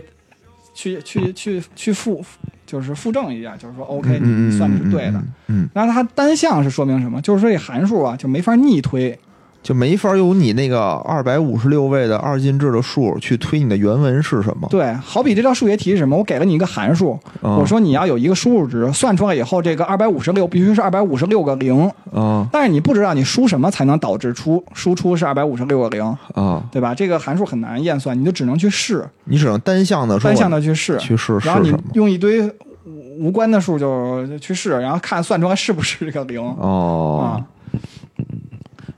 [0.74, 2.24] 去去去去复，
[2.66, 4.20] 就是复证一下，就是说 OK，
[4.58, 7.22] 算的是对的。，嗯嗯嗯，然后它单项是说明什么？
[7.22, 9.18] 就是说这函数啊就没法逆推，
[9.64, 14.68] 就没法用你那个二百五十六位的二进制的数去推你的原文是什么。
[14.70, 16.18] 对，好比这道数学题是什么？
[16.18, 26.94] 我给了你一个函数，嗯我说你要有一个输入值，算出来以后，这个二百五十六必须是二百五十六个零，啊但是你不知道你输什么才能导致出输出是二百五十六个零，啊，对吧？
[26.94, 31.74] 这个函数很难验算，你就只能去试，你只能单向的说单向的去试，去试然后你？
[31.94, 32.42] 用一堆
[32.86, 37.44] 无无关的数就去试，然后看算出来是不是这个零啊哦，。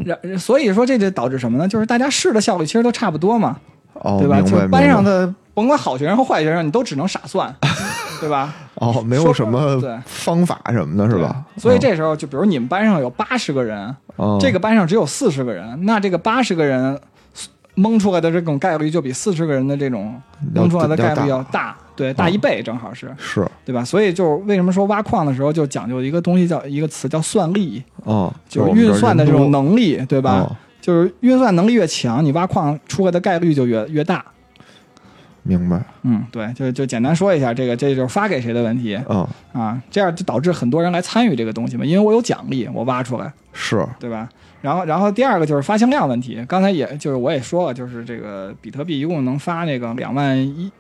[0.06, 1.68] 然所以说这就导致什么呢？
[1.68, 3.58] 就是大家试的效率其实都差不多嘛，
[3.94, 4.40] 哦，对吧？
[4.42, 7.54] 就班上的甭管好学生和坏学生，你都只能傻算，
[8.22, 8.54] 对吧？
[8.76, 11.44] 哦，没有什么对方法什么的，是吧？
[11.58, 17.00] 所以这时候就比如你们班上有八十个人，哦这个班上只有四十个人，那这个八十个人
[17.76, 20.20] 蒙出来的这种概率就比四十个人的这种
[20.54, 23.14] 蒙出来的概率要要大，对，大一倍正好是。
[23.18, 23.84] 是对吧？
[23.84, 30.40] 所以就是为什么说挖矿的时候就讲究一个东西叫一个词叫算力，哦，就是运算的这种能力，对吧？
[30.40, 34.24] 哦就是运算能力越强，你挖矿出来的概率就越越大。
[35.42, 35.84] 明白？
[36.04, 44.30] 嗯，对，就就简单说一下这个，这就是发给谁的问题嗯，啊，这样就导致很多人来参与这个东西嘛，因为我有奖励，我挖出来，是对吧？
[44.66, 50.72] 然后，然后第二个就是发行量问题，刚才也就是我也说了，就是这个比特币一共能发那个两万一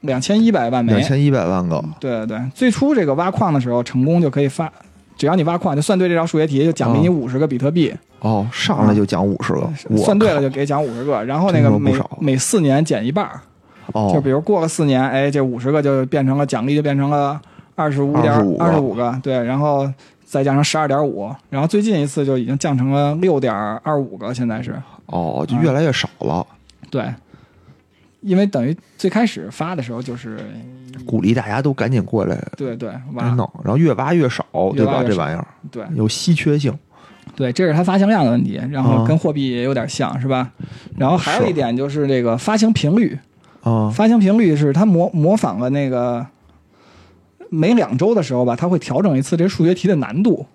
[0.00, 4.68] 两千一百万枚两，千一百万个，对对对，最初这个挖矿的时候成功就可以发，
[5.16, 13.40] 只要你挖矿就算对这道数学题，就奖励你哦五十个比特币，哦，上来就奖五十个，我算对了就给奖五十个，然后那个每每四年减一半儿，
[13.92, 17.40] 哦，就比如过了四年，哎，这五十个就变成了奖励，就变成了
[17.76, 19.88] 二十五点25个二十五个，对，然后
[20.30, 24.74] 再加上十二点五，然后最近一次就已经降成了六点二五个，现在是
[25.06, 26.46] 哦，就越来越少了，
[26.90, 27.10] 对，
[28.20, 30.38] 因为等于最开始发的时候就是
[31.06, 34.44] 鼓励大家都赶紧过来对对来挖弄，然后越挖越少，
[34.76, 35.02] 对吧？
[35.02, 36.78] 这玩意儿对有稀缺性，
[37.34, 40.52] 对，这是它发行量的问题，然后啊跟货币也有点像，是吧？
[40.98, 43.18] 然后还有一点就是这个发行频率，
[43.62, 46.26] 啊发行频率是它模模仿了那个
[47.50, 50.46] 每两周的时候吧，它会调整一次这数学题的难度。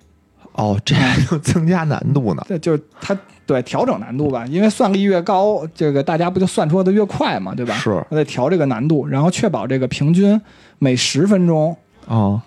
[0.53, 7.73] 哦，这还能增加难度呢， 对就是它对调整难度吧，因为算力越高，这个大家不就算出来的越快嘛，对吧？
[7.73, 10.39] 是他得调这个难度，然后确保这个平均
[10.77, 11.75] 每十分钟
[12.07, 12.39] 啊，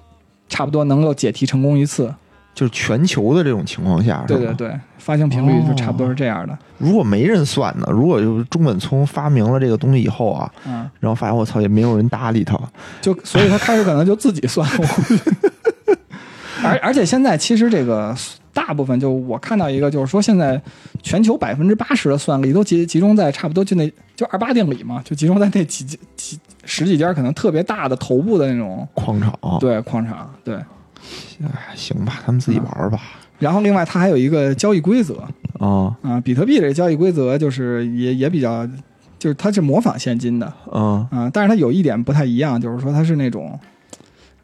[0.48, 2.14] 差不多能够解题成功一次。
[2.56, 6.56] 就是全球的这种情况下，对对对，发行频率就差不多是这样的。
[6.78, 7.86] 如果没人算呢？
[7.90, 12.58] 如果就是中本聪发明了这个东西以后啊，嗯，然后发现我操也没有人搭理他，
[13.02, 14.66] 就所以他开始可能就自己算。
[16.64, 18.16] 而而且现在其实这个
[18.54, 20.58] 大部分就我看到一个就是说现在
[21.02, 30.58] 全球百分之八十的算力都集集中在差不多就那就二八定理嘛，就集中在那几几几十几家可能特别大的头部的那种矿场，对矿场对。
[31.42, 33.00] 哎，行吧，他们自己玩吧，
[33.38, 35.22] 然后另外它还有一个交易规则。
[35.58, 38.68] 啊啊，比特币这个交易规则就是也也比较。
[39.18, 40.46] 就是它是模仿现金的。
[40.70, 43.58] 啊啊，但是它有一点不太一样，就是说它是那种，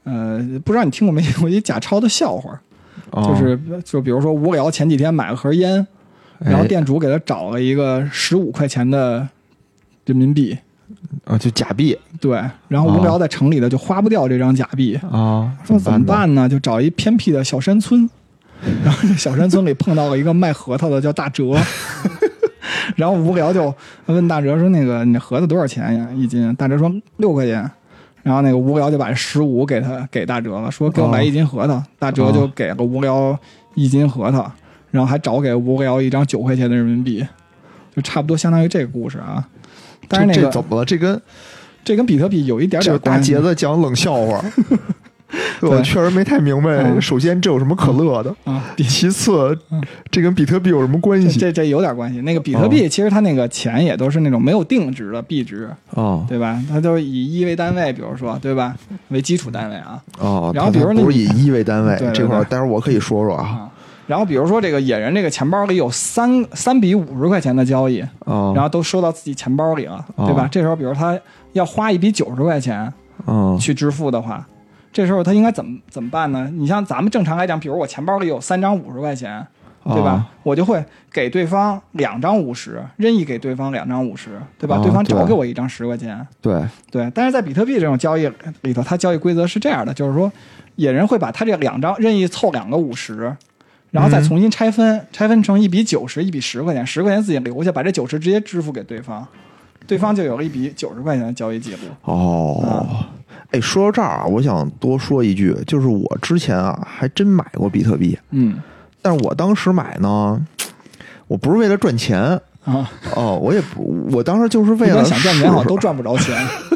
[0.04, 2.58] 呃，不知道你听过没听过一假钞的笑话，
[3.10, 5.86] 啊，就是就比如说无聊前几天买了盒烟，
[6.38, 9.28] 然后哎店主给他找了一个十五块钱的
[10.06, 10.56] 人民币，
[11.24, 16.06] 啊就假币对，然后无聊在城里的就花不掉这张假币，啊，说怎么？
[16.06, 16.48] 办呢？
[16.48, 18.08] 就找一偏僻的小山村，
[18.84, 21.56] 然后这小山村里碰到了一个卖核桃的叫大哲。
[22.96, 23.74] 然后无聊就
[24.06, 26.08] 问大哲说：“那个你核桃多少钱呀？
[26.14, 27.68] 一斤？”大哲说：“六块钱。”
[28.22, 31.82] 然后那个无聊就把十五给他给大哲了，说：“给我来一斤核桃。
[31.98, 33.36] 大哲就给了无聊
[33.74, 34.50] 一斤核桃，
[34.90, 37.26] 然后还找给无聊一张九块钱的人民币，
[37.94, 39.46] 就差不多相当于这个故事啊。
[40.12, 40.84] 但是那个这这怎么了？
[40.84, 41.20] 这跟
[41.84, 44.44] 这跟比特币有一点点大杰子讲冷笑话，
[45.62, 46.70] 我确实没太明白。
[46.70, 48.34] 嗯首先，这有什么可乐的？
[48.44, 48.62] 啊。
[48.76, 51.26] 其次嗯，这跟比特币有什么关系？
[51.38, 52.20] 这这这有点关系。
[52.20, 56.62] 那个比特哦币其实它那个钱也都是那种没有定值的币值，哦对吧？
[56.68, 58.76] 它都是以一为单位，比如说对吧，
[59.08, 63.71] 为基础单位啊哦，然后比如它不是以一为单位 这块待会儿我可以说说啊啊。
[64.06, 70.48] 然后比如说这个野人这个钱包里有三三笔五十块钱的交易，啊，然后都收到自己钱包里了，哦对吧？
[70.50, 71.18] 这时候比如他
[71.52, 72.92] 要花一笔九十块钱
[73.26, 74.46] 嗯去支付的话，
[74.92, 76.50] 这时候他应该怎么怎么办呢？
[76.52, 79.46] 你像咱们正常来讲，比如我钱包里有三张五十块钱，
[79.84, 80.10] 对吧？
[80.10, 84.76] 啊我就会给对方两张五十，任意给对方两张五十，对吧？
[84.78, 86.60] 哦对方找给我一张十块钱，对，
[86.90, 87.08] 对。
[87.14, 88.28] 但是在比特币这种交易
[88.62, 90.30] 里头，它交易规则是这样的，就是说
[90.74, 93.34] 野人会把他这两张任意凑两个五十。
[93.92, 99.24] 然后再嗯重新拆分，拆分成一笔九十，一笔十块钱，十块钱自己留下，把这九十直接支付给对方，
[99.86, 101.78] 对方就有了一笔九十块钱的交易记录。
[102.02, 103.04] 哦，
[103.52, 108.56] 哎，说到这儿啊，我想多说一句，就是我之前啊还真买过比特币，嗯
[109.02, 110.44] 但是我当时买呢，
[111.28, 112.18] 我不是为了赚钱
[112.64, 116.34] 啊，哦，我也不，我当时就是为了想赚钱好像都赚不着钱。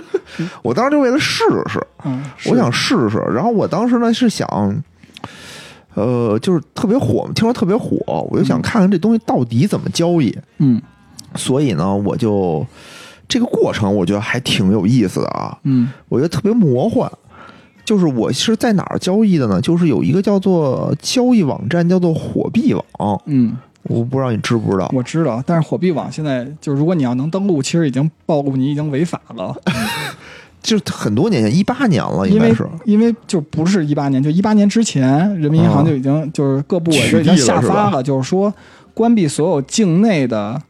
[0.63, 3.17] 我当时就为了试试，嗯，我想试试。
[3.33, 4.47] 然后我当时呢是想，
[5.97, 7.97] 呃，就是特别火，听说特别火，
[8.31, 10.37] 我就想看看这东西到底怎么交易。
[10.59, 10.81] 嗯
[11.35, 12.65] 所以呢，我就
[13.29, 17.11] 这个过程我觉得还挺有意思的啊，嗯我觉得特别魔幻。
[17.85, 19.61] 就是我是在哪儿交易的呢？
[19.61, 24.91] 就是有一个叫做交易网站，叫做火币网，嗯，我不知道你知不知道。
[24.93, 29.55] 我知道，但是火币网现在就是，如果你要能登录，其实已经暴露你已经违法了，
[30.67, 32.69] 就是很多年前，一八年了，应该是。
[32.85, 35.09] 因为就不是一八年，就一八年之前，
[35.41, 38.53] 人民银行啊就已经就是各部委就已经下发了，就是说
[38.93, 40.61] 关闭所有境内的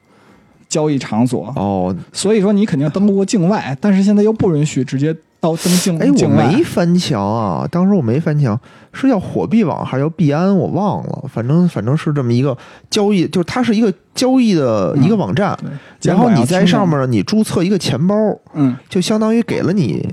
[0.69, 1.51] 交易场所。
[1.57, 6.29] 哦，所以说你肯定登录过境外，但是现在又不允许直接到登境哎，我。
[6.29, 8.61] 没翻墙啊，当时我没翻墙，
[8.97, 12.57] 是叫火币网还是叫币安，我忘了，反正反正是这么一个
[12.91, 15.57] 交易，就是它是一个交易的一个网站，
[16.01, 18.15] 对，然后你在上面你注册一个钱包，
[18.55, 20.09] 嗯就相当于给了你。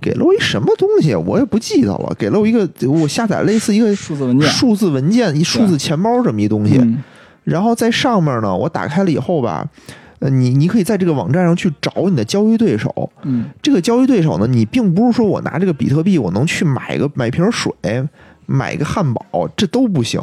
[0.00, 2.12] 给了我一什么东西，我也不记得了。
[2.18, 6.76] 给了我一个，我下载类似一个数字文件数字文件、一数字钱包这么一东西。
[6.78, 7.02] 嗯
[7.44, 9.64] 然后在上面呢，我打开了以后吧，
[10.26, 13.08] 呃，你你可以在这个网站上去找你的交易对手。
[13.22, 17.72] 嗯这个交易对手呢，你并不是说我拿这个比特币，我能去买个买瓶水，
[18.46, 20.20] 买个汉堡，这都不行，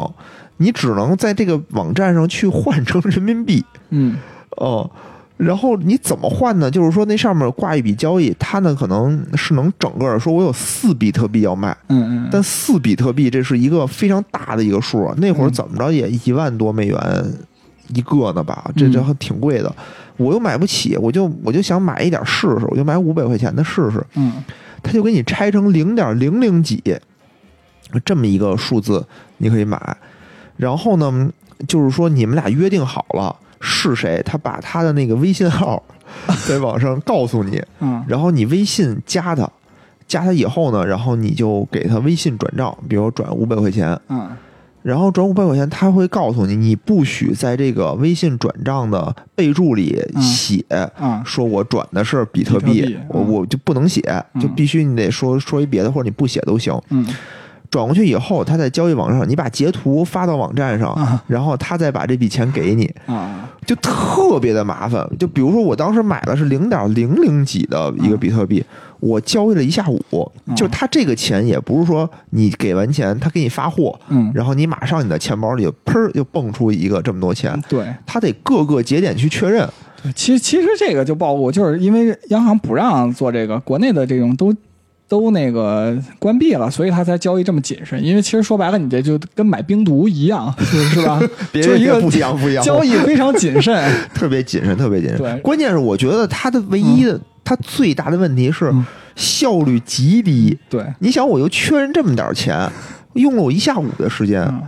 [0.57, 3.63] 你只能在这个网站上去换成人民币。
[3.91, 4.17] 嗯
[4.57, 4.89] 哦，
[5.37, 6.69] 然后你怎么换呢？
[6.69, 16.97] 就是说那上面挂一笔交易，它呢可能是能整个说我有四比特币要卖，嗯嗯，但四比特币这是一个非常大的一个数啊，那会儿怎么着也一万多美元
[17.93, 19.73] 一个呢吧，这这还挺贵的，
[20.17, 24.43] 我又买不起，我就我就想买一点试试，我就买五百块钱的试试，嗯。
[24.85, 26.83] 他就给你拆成零点零零几
[28.03, 29.01] 这么一个数字，
[29.37, 29.97] 你可以买。
[30.57, 31.31] 然后呢，
[31.69, 35.81] 就是说你们俩约定好了是谁，他把他的那个微信号
[36.45, 38.03] 在网上告诉你，嗯。
[38.09, 39.49] 然后你微信加他，
[40.05, 44.29] 加他以后呢，然后你就给他微信转账，比如转五百块钱，嗯
[44.83, 50.63] 然后转五百块钱，他会告诉你，你不许在这个微信转账的备注里嗯写。
[50.69, 54.01] 啊说我转的是比特币，我嗯我就不能写，
[54.33, 56.77] 嗯就必须你得说说一别的，或者你不写都行。
[56.89, 57.05] 嗯
[57.69, 65.03] 转过去以后，他在交易网上，你把截图发到网站上，啊然后他再把这笔钱给你，啊就特别的麻烦。
[65.17, 68.63] 就比如说，我当时买的是零点零零几的一个比特币，
[69.03, 79.67] 我交易了一下午，嗯就他这个钱也不是说你给完钱他给你发货，嗯，然后你马上你的钱包里砰儿就蹦出一个这么多钱，对他得各个节点去确认。
[80.15, 84.53] 其实其实这个就暴露，就是因为央行不让做这个，国内的这种都
[85.07, 88.01] 都那个关闭了，所以他才交易这么谨慎。
[88.03, 91.21] 因为其实说白了，你这就跟买冰毒一样，是 是吧？
[91.51, 93.73] 别 就是一个不一样，不一样，交易非常谨慎。
[94.13, 95.17] 特别谨慎，特别谨慎。
[95.17, 100.57] 对关键是我觉得他的唯一的，它最大的问题是嗯效率极低。
[100.69, 102.69] 对，你想，我就确认这么点儿钱，
[103.13, 104.61] 用了我一下午的时间，嗯，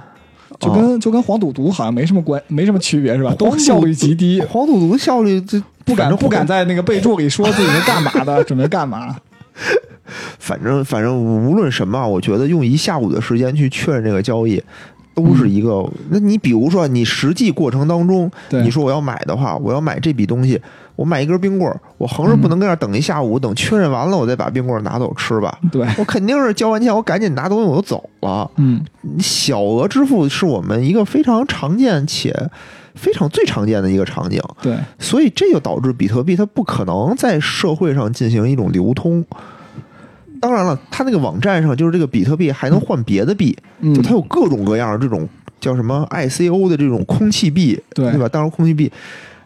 [0.60, 3.34] 就跟就跟黄赌毒好像没什么关，没什么区别是吧？
[3.38, 9.16] 都效率极低，黄赌毒效率这不敢不敢在那个备注里说自己是干嘛的， 准备干嘛。
[10.38, 14.62] 反正反正无论什么啊，我觉得用一下午的时间去确认这个交易。
[15.16, 20.62] 都是一个，那你比如说，你实际过程当中，你说我要买的话，我要买这笔东西，
[20.96, 25.58] 我买一根冰棍儿，我横着不能跟那儿等一下午，等确认完了，我再把冰棍儿拿走吃吧。
[25.72, 28.50] 对，我肯定是交完钱，我赶紧拿东西我就走了。
[28.58, 28.82] 嗯
[29.20, 32.34] 小额支付是我们一个非常常见且
[32.96, 39.24] 非常最常见的一个场景，对，所以这就导致比特币它不可能在社会上进行一种流通。
[40.42, 45.28] 当然了，它那个网站上就是这个比特币还能换别的币，嗯就它有各种各样的这种
[45.60, 48.30] 叫什么 ICO 的这种空气币，对对吧？
[48.30, 48.92] 当然，空气币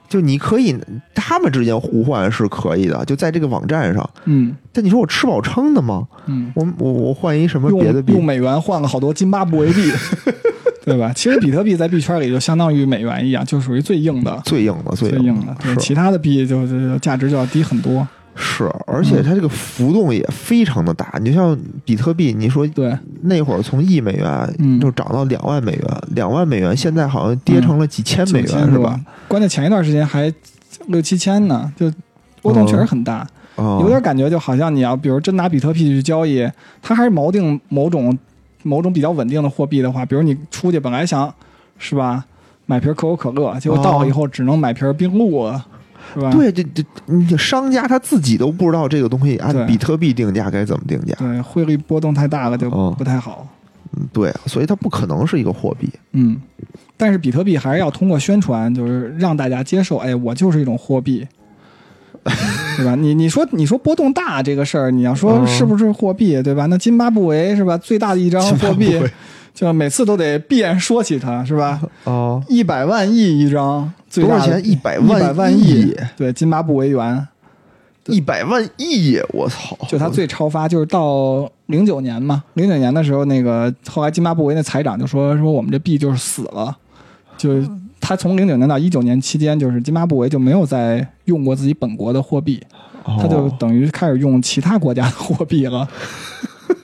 [0.09, 0.75] 就你可以
[1.13, 4.09] 他们之间互换是可以的，就在这个网站上。
[4.25, 6.07] 嗯但你说我吃饱撑的吗？
[6.27, 8.13] 嗯，我我我换一什么用别的币？
[8.13, 9.91] 用美元换了好多津巴布韦币，
[10.85, 11.11] 对吧？
[11.15, 14.41] 其实比特币在币圈里就相当于美元一样，就属于最硬的。
[14.45, 18.07] 最硬的，最最硬的，对，其他的币就就价值就要低很多。
[18.35, 21.13] 是，而且它这个浮动也非常的大。
[21.19, 29.01] 你就像比特币，你说对，那会儿从一美元嗯就涨到两万美元，两万美元现在好像跌成了几千美元，9000多是吧？？
[29.27, 30.33] 关键前一段时间还
[30.87, 31.91] 六七千呢，就
[32.41, 36.49] 波动确实很大，啊，有点感觉就好像你要比如真拿比特币去交易，
[36.81, 38.17] 它还是锚定某种
[38.63, 41.33] 某种比较稳定的货币的话，比如你出去本来想
[41.77, 42.23] 是吧
[42.65, 45.65] 买瓶可口可乐，结果到了以后只能买瓶冰露了，
[46.13, 46.31] 是吧？
[46.31, 53.47] 对，这这，你商家他自己都不知道这个东西按比特币定价该怎么定价，对，汇率波动太大了就哦不太好。
[53.97, 55.89] 嗯对，所以它不可能是一个货币。
[56.11, 56.39] 嗯，
[56.95, 61.27] 但是比特币还是要通过宣传，就是让大家接受，哎，我就是一种货币，
[62.77, 62.93] 对吧？
[62.95, 66.67] 你你说你说波动大这个事儿，你要说嗯是不是货币，对吧？
[66.67, 67.75] 那津巴布韦是吧？
[67.79, 68.95] 最大的一张货币
[69.59, 71.81] 就每次都得闭眼说起他，是吧？
[72.05, 74.65] 哦，一百万亿一张，最多少钱？
[74.65, 77.27] 一百一百万亿亿，，对，津巴布韦元，
[78.05, 79.19] 一百万亿！
[79.33, 79.77] 我操！
[79.89, 86.73] 就他最超发，就是到零九年嘛，零九年的时候，那个后来津巴布韦那财长就说说我们这币就是死了，
[87.37, 87.61] 就
[87.99, 92.63] 他从零九年到一九年期间，就是津巴布韦就没有再用过自己本国的货币，
[93.03, 95.85] 他就哦等于开始用其他国家的货币了。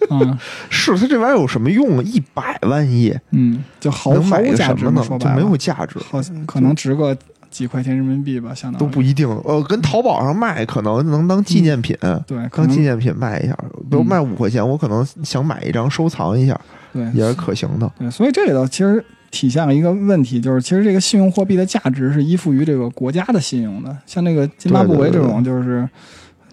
[0.10, 0.38] 嗯
[0.70, 2.04] 是它这玩意儿有什么用啊？
[2.04, 5.04] 一百万亿嗯，就毫能买毫无价值呢？
[5.04, 7.18] 说白了，就没有价值，好像可能值个
[7.50, 9.28] 几块钱人民币吧，相当于都不一定。
[9.44, 11.96] 呃，跟淘宝上卖可能能当纪念品，
[12.28, 13.58] 对，可当纪念品卖一下。
[13.90, 16.60] 比如嗯卖五块钱，我可能想买一张收藏一下，
[16.94, 17.92] 对也是可行的。
[17.98, 23.96] 对，所以这里头其实体现了一个问题，就是其实这个信用货币的价值是依附于这个国家的信用的。
[24.06, 25.88] 像那个津巴布韦这种，就是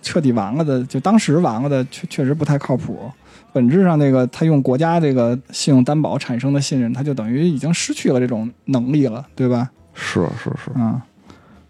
[0.01, 3.11] 彻底完了的，就当时完了的，确确实不太靠谱。
[3.53, 9.71] 本质上，这个他用国家这个信用担保产生的信任，他就等于已经失去了这种能力了，对吧？
[9.95, 11.01] 是是是嗯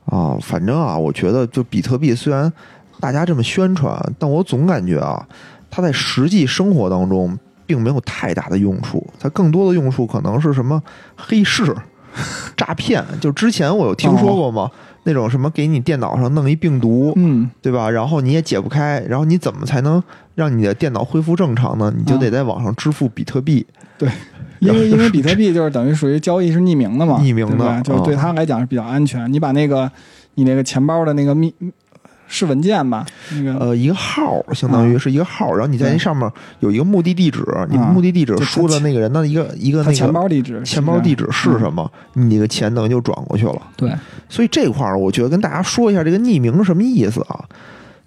[0.07, 2.53] 啊，反正啊，我觉得就比特币虽然
[3.01, 5.27] 大家这么宣传，但我总感觉啊，
[5.71, 10.81] 它在实际生活当中并没有太大的用处，它更多的用处可能是什么
[11.17, 11.75] 黑市、
[12.57, 13.05] 诈骗。
[13.21, 14.71] 就之前我有听说过吗？
[15.05, 17.91] 那种什么给你电脑上弄一病毒，嗯，对吧？
[17.91, 20.03] 然后你也解不开，然后你怎么才能
[20.35, 21.93] 让你的电脑恢复正常呢？
[21.97, 23.67] 你就得在网上支付比特币。
[23.99, 24.09] 对，
[24.61, 27.93] 因为因为比特币就是等于属于交易是匿名的嘛，匿名的对？
[27.95, 29.33] 就是对嗯他来讲是比较安全。
[29.33, 29.91] 你把那个
[30.35, 31.53] 你那个钱包的那个密
[32.35, 36.29] 是文件吧，那个呃，一个号儿相当于是一个号儿，然后你在那上面
[36.61, 41.59] 有一个目的地址，你啊目的地址输的那个人的一个一个那个钱包地址，钱包地址是？
[41.59, 43.61] 什么，你的钱等于就转过去了。
[43.77, 43.93] 对，
[44.31, 47.45] 所以这块儿，我觉得跟大家说一下这个匿名是什么意思啊？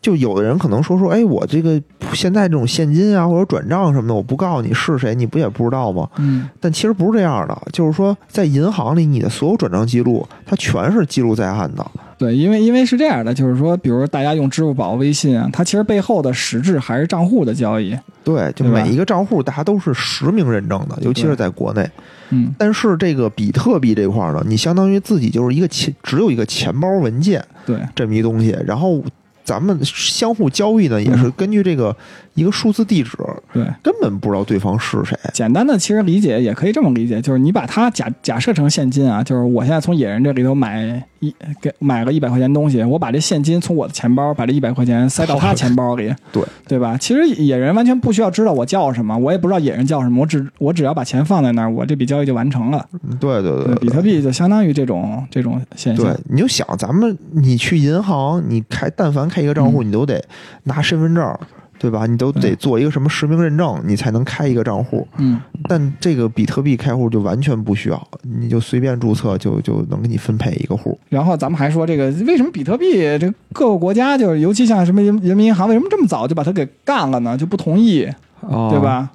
[0.05, 1.81] 就有的人可能说说，哎，我这个
[2.13, 6.07] 现在这种现金啊或者转账什么的，我不告诉你是谁，你不也不知道吗？
[6.17, 11.83] 嗯，但其实不是这样的，就是说在银行里，你的所有转账记录，它全是记录在案的。
[12.19, 17.97] 对，因为因为是这样的，就是说，比如大家用支付宝、微信啊，它其实背后的实质还是账户的交易。
[18.23, 21.89] 对，就每一个账户，大家都是实名认证的，尤其是在国内。
[22.29, 29.03] 嗯，但是这个比特币这块儿呢，你相当于自己就是一个钱，只有一个钱包文件对，这么一东西，然后
[29.45, 31.17] 咱们相互交易呢，也嗯。
[31.19, 31.95] 是根据这个
[32.35, 33.17] 一个数字地址，
[33.51, 33.65] 对。
[33.81, 35.17] 根本不知道对方是谁。
[35.33, 46.97] 简单的其实理解也可以这么理解，就是你把它假假设成现金啊，就是我现在从野人这里头买一给买了一百块钱东西，我把这现金从我的钱包把这一百块钱塞到他钱包里， 对对吧？
[46.99, 52.85] 其实野人完全不需要知道我叫什么，我也不知道野人叫什么，我只我只要把钱放在那儿，我这笔交易就完成了。
[53.19, 60.21] 对对对比特币就相当于这种这种现象对，，你就想咱们你去银行，你开但凡开一个账户，你都得
[60.63, 61.37] 拿身份证。
[61.77, 62.05] 对吧？
[62.05, 65.07] 你都得做一个什么实名认证，你才能开一个账户。
[65.17, 70.97] 嗯，但这个比特币开户就完全不需要，你就随便注册就就能给你分配一个户。
[71.09, 77.37] 然后咱们还说这个为什么比特币这各个国家就是尤其像什么人人民银行为什么这么早就把它给干了呢？
[77.37, 78.03] 就不同意，
[78.41, 78.79] 啊对？
[78.79, 79.09] 吧？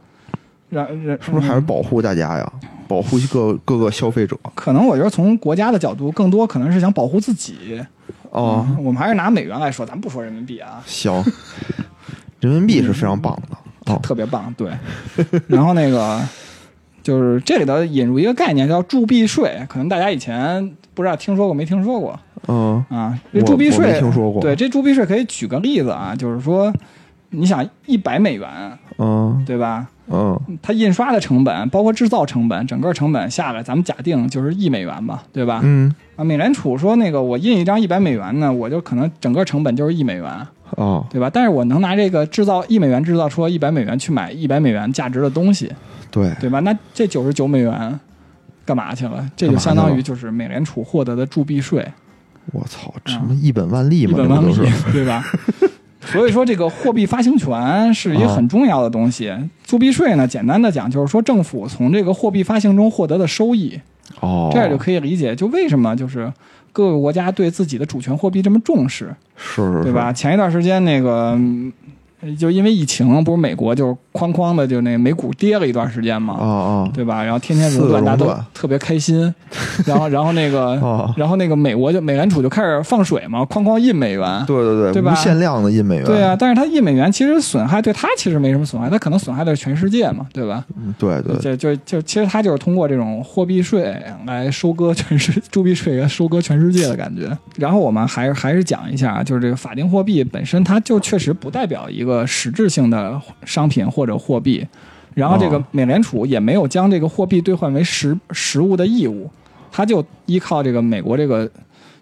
[0.68, 2.52] 然然是不是还是保护大家呀？
[2.86, 7.80] 保护各各个消费者可能我觉得从国家的角度，更多可能是想保护自己。
[8.30, 11.12] 哦，嗯我们还是拿美元来说，咱不说人民币啊，行，
[12.40, 13.92] 人民币是非常棒的。
[13.92, 14.52] 哦，特别棒。
[14.56, 14.70] 对，
[15.48, 16.20] 然后那个
[17.02, 22.18] 就是这里头引入一个概念叫铸币税，可能大家以前不知道听说过没听说过
[22.48, 23.18] 嗯啊？
[23.32, 26.72] 这铸币税听说过对，这铸币税可以举个例子啊，就是说，
[27.30, 28.48] 你想一百美元，
[28.98, 29.86] 嗯对吧？
[30.12, 35.60] 嗯它印刷的成本，包括制造成本，整个成本下来，咱们假定就是一美元吧，对吧？
[35.62, 40.46] 嗯啊，美联储说那个我印一张一百美元呢，我就可能整个成本就是一美元，
[40.76, 41.30] 哦，对吧？
[41.32, 45.70] 但是我能拿这个制造一美元制造出一百美元去买一百美元价值的东西，
[46.10, 46.60] 对，对吧？
[46.60, 47.98] 那这九十九美元
[48.64, 49.28] 干嘛去了？
[49.36, 51.86] 这就相当于就是美联储获得的铸币税，
[52.52, 54.54] 我操，什么一本万利嘛，一本万利
[54.92, 55.24] 对吧？
[56.02, 59.32] 所以说，这个货币发行权是一个很重要的东西。
[59.64, 63.78] 铸币税呢，简单的讲就是说，政府从这个货币发行中获得的收益，
[64.20, 66.32] 哦，这样就可以理解，就为什么就是
[66.72, 69.14] 各个国家对自己的主权货币这么重视。
[69.36, 70.12] 是是对吧？？
[70.12, 71.72] 前一段时间那个，嗯
[72.38, 77.22] 就因为疫情，不是美国就哐哐的就那美股跌了一段时间嘛，啊啊对吧？
[77.22, 79.32] 然后天天四熔断，大家都特别开心。
[79.86, 81.12] 然后，然后那个，啊！
[81.16, 84.44] 然后那个美国就美联储就开始放水嘛，哐哐印美元。
[84.46, 86.04] 对对对，对吧无限量的印美元。
[86.04, 90.64] 对啊，但是它印美元其实损害对它其实没什么损害，它可能损害的是全世界嘛，对吧？
[90.76, 93.96] 嗯对对，就就就其实它就是通过这种货币税
[94.26, 97.36] 来收割全世铸币税来收割全世界的感觉。
[97.56, 104.66] 然后我们还是还是讲一下，就是这个法定货币本身，它就确实不代表一个实质性的商品或者货币。
[105.14, 109.28] 然后这个哦美联储也没有将这个货币兑换为实实物的义务，
[109.72, 111.50] 它就依靠这个美国这个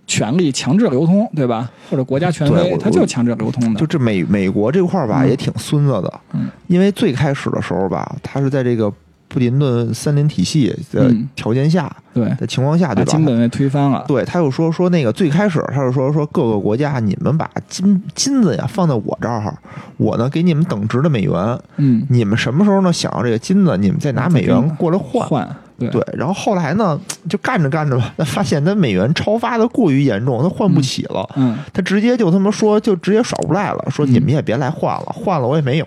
[0.07, 1.71] 权力强制流通，对吧？
[1.91, 3.87] 或者国家权威，它就强制流通的就。
[3.87, 8.93] 这美美国这块儿吧，嗯也挺孙子的，嗯因为最开始的时候吧，它是在这个
[9.29, 13.13] 布林顿森林体系的嗯条件下对，的情况下，对吧？
[13.13, 14.05] 金本位推翻了。
[14.09, 19.57] 对，他又说说那个最开始，他就说说各个国家，你们把金金子呀放在我这儿，
[19.99, 25.29] 我呢给你们等值的美元，嗯，你们什么时候呢想要这个金子，你们再拿美元过来换。
[25.29, 26.99] 换对对，然后后来呢，
[27.29, 31.25] 就干着干着吧，发现他美元超发的过于严重，他换不起了。
[31.37, 35.87] 嗯，他直接就他妈说，就直接耍无赖了，说嗯你们也别来换了，换了我也没有，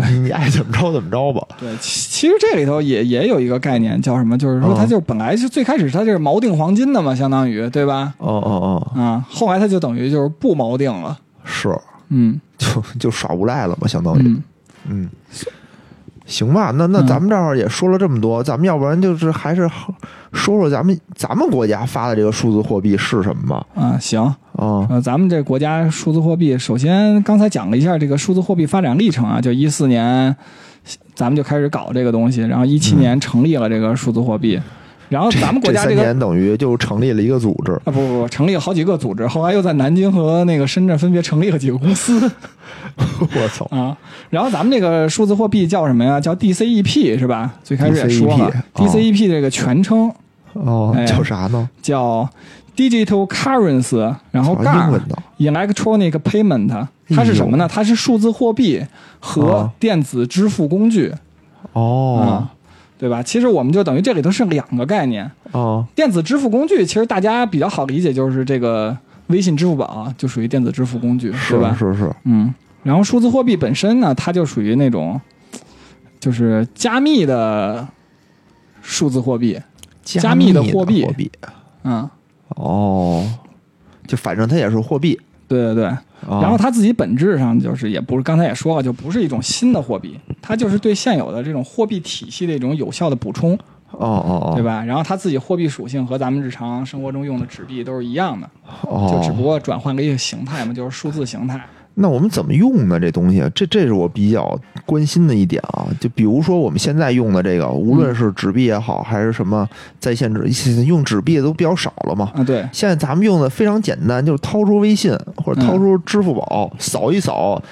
[0.00, 1.46] 对你爱怎么着怎么着吧。
[1.60, 8.14] 对，其其实这里头也也有一个概念叫什么，就是说它嗯就本来是最开始它就是锚定黄金的嘛，相当于对吧？
[8.18, 11.18] 哦哦哦，啊，后来它就等于就是不锚定了。
[11.44, 11.74] 是，
[12.10, 14.42] 嗯就就耍无赖了嘛，相当于，嗯，
[14.88, 15.10] 嗯。
[16.26, 17.06] 行吧，那那嗯。
[17.06, 19.68] 咱们这儿也说了这么多，咱们要不然就是还是
[20.32, 23.66] 说说咱们咱们国家发的这个数字货币是什么吧？
[23.74, 24.22] 啊行，
[24.52, 30.34] 啊，呃，咱们这国家数字货币，首先刚才讲了一下这个数字货币发展历程啊，就一四年
[31.14, 34.60] 咱们就开始搞这个东西，然后一七年成立了这个数字货币，
[35.08, 35.94] 然后咱们国家这个。
[35.96, 37.86] 这三年等于就成立了一个组织啊！
[37.86, 42.30] 不不不，成立了好几个组织，后来又在南京和那个深圳分别成立了几个公司。
[42.96, 43.96] 我操啊！
[44.30, 46.20] 然后咱们这个数字货币叫什么呀？
[46.20, 47.54] 叫 DCEP 是吧？
[47.62, 50.12] 最开始也说了，DCEP 这个全称
[50.54, 51.68] 哦，叫啥呢？
[51.82, 52.28] 叫
[52.76, 57.68] Digital Currency，然后英文的 Electronic Payment，它是什么呢？
[57.70, 58.84] 它是数字货币
[59.20, 61.12] 和电子支付工具。
[61.72, 62.46] 哦，
[62.98, 63.22] 对吧？
[63.22, 65.30] 其实我们就等于这里头是两个概念。
[65.52, 68.96] 哦，电子支付工具其实大家比较好理解，就是这个
[69.28, 71.76] 微信、支付宝就属于电子支付工具，是吧？
[71.78, 72.54] 是是，嗯。
[72.82, 75.20] 然后数字货币本身呢，它就属于那种，
[76.20, 77.86] 就是加密的
[78.80, 79.60] 数字货币，
[80.04, 81.04] 加密的货币，
[81.82, 82.08] 嗯，
[82.50, 83.28] 哦，
[84.06, 85.84] 就反正它也是货币，对对对。
[86.28, 93.52] 然后它自己本质上就是也不是，刚才也说了，就不是一种新的货币，它就是对现有的这种货币体系的一种有效的补充，
[93.92, 94.82] 哦哦哦，对吧？
[94.84, 98.50] 然后它自己货币属性和咱们日常生活中用的纸币都是一样的，
[98.82, 101.60] 哦，就只不过转换了一个形态嘛，就是数字形态。
[101.98, 103.00] 那我们怎么用呢？
[103.00, 105.88] 这东西，这这是我比较关心的一点啊。
[105.98, 109.66] 就比如说我们现在用的这个，无论是纸币也好，还是什么
[109.98, 112.30] 在线纸，用纸币的都比较少了嘛。
[112.34, 112.68] 啊，对。
[112.70, 117.62] 现在咱们用的非常简单，就是掏出微信或者掏出支付宝，扫一扫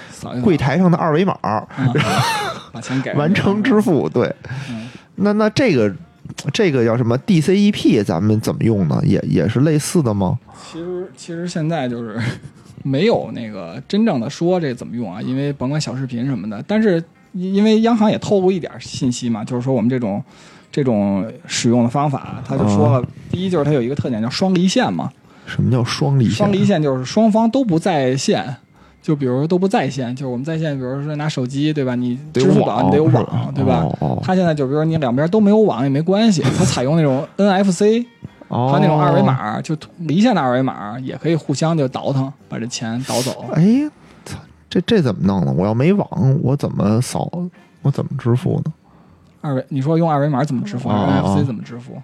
[0.43, 1.37] 柜台上的二维码，
[2.73, 4.09] 把钱给完成支付。
[4.09, 4.35] 对。
[5.17, 5.95] 那那这个
[6.51, 8.03] 这个叫什么 DCEP？
[8.03, 8.99] 咱们怎么用呢？
[9.05, 10.39] 也也是类似的吗？
[10.73, 12.19] 其实其实现在就是。
[12.83, 15.23] 没有那个真正的说这怎么用啊？
[15.23, 17.03] 因为甭管小视频什么的，但是
[17.33, 20.23] 因为央行也透露一点信息嘛，就是说我们这种
[20.71, 25.11] 这种使用的方法，他就说了，第一就是它有一个特点叫双离线嘛。
[25.47, 26.35] 什么叫双离线？
[26.35, 28.57] 双离线就是双方都不在线，
[29.03, 31.95] 就比如说都不在线，就是我们在线，比如说拿手机对吧？
[31.95, 33.87] 你支付宝你得有网对吧？
[34.23, 38.07] 他现在就比如说你两边都没有网也没关系，他采用那种 NFC。
[38.71, 43.47] 它那种二维码，就离线的二维码也可以互相就倒腾，把这钱倒走。
[43.55, 43.91] 哎，
[44.25, 44.39] 操，
[44.71, 45.53] 这这怎么弄呢？
[45.57, 46.09] 我要没网，
[46.43, 47.31] 我怎么扫？
[47.83, 48.73] 我怎么支付呢？
[49.41, 52.01] 二维，你说用二维码怎么支付？NFC 怎么支付？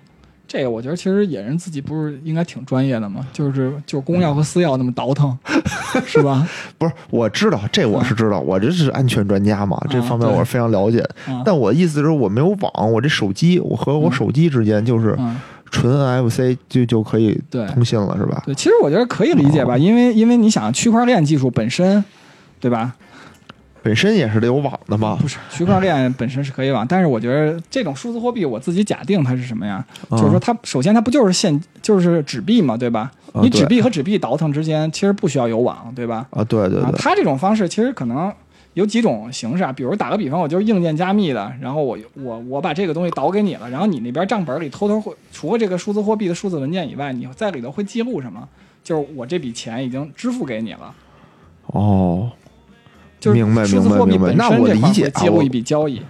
[0.47, 3.25] 这个我觉得其实野人自己不是应该挺专业的吗？
[3.33, 5.39] 就是就公钥和私钥那么倒腾，
[6.05, 6.47] 是吧？
[6.77, 11.03] 不是，我知道这我是知道，我这是安全专家嘛，这方面我是非常了解。
[11.45, 15.17] 但我意思是我没有网，我这手机我和我手机之间就是。
[15.71, 17.41] 纯 NFC 就就可以
[17.73, 18.43] 通信了，是吧？
[18.45, 22.05] 对，其实我觉得可以理解吧，因为因为你想，区块链技术本身，
[22.59, 22.95] 对吧？
[23.83, 25.17] 本身也是得有网的嘛。
[25.21, 29.85] 不是，区块链本身是可以网，但是我觉得这种数字货币，我自己假定它是什么呀？
[30.11, 33.11] 就是说，它首先它不就是现就是纸币嘛，对吧？
[33.41, 36.27] 你纸币和纸币倒腾之间其实不需要有网，对吧？
[36.31, 36.93] 啊，对对对。
[36.99, 38.33] 它这种方式其实可能。
[38.75, 48.49] 有几种形式啊，比如打个比方，我就是硬件加密的，然后我我我把这个东西导给你了，然后你那边账本里偷偷会除了这个数字货币的数字文件以外，你在里头会记录什么？
[48.85, 50.95] 就是我这笔钱已经支付给你了。
[51.67, 52.31] 哦，
[53.19, 56.01] 就是数字货币本身理解记录一笔交易。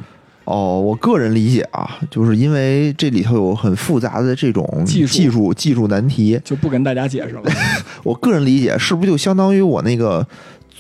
[0.45, 7.43] 哦，我个人理解啊，就是因为这里头有很复杂的这种技术技术技术难题，就不跟大家解释了。
[8.05, 10.27] 我个人理解，是不是就相当于我那个？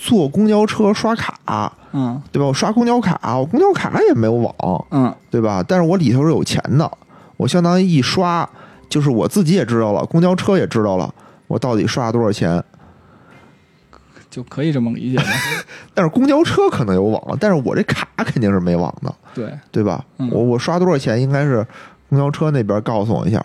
[0.03, 2.46] 坐公交车刷卡，嗯，对吧？
[2.46, 5.62] 我刷公交卡，我公交卡也没有网，嗯，对吧？
[5.68, 6.90] 但是我里头是有钱的，
[7.36, 8.48] 我相当于一刷，
[8.88, 11.12] 就是我自己也知道了，公交车也知道了，
[11.48, 12.64] 我到底刷了多少钱，
[14.30, 15.22] 就可以这么理解。
[15.92, 20.03] 但是公交车可能有网，但是我这卡肯定是没网的，对对吧？
[20.32, 21.66] 我我刷多少钱，应该是
[22.09, 23.44] 公交车那边告诉我一下。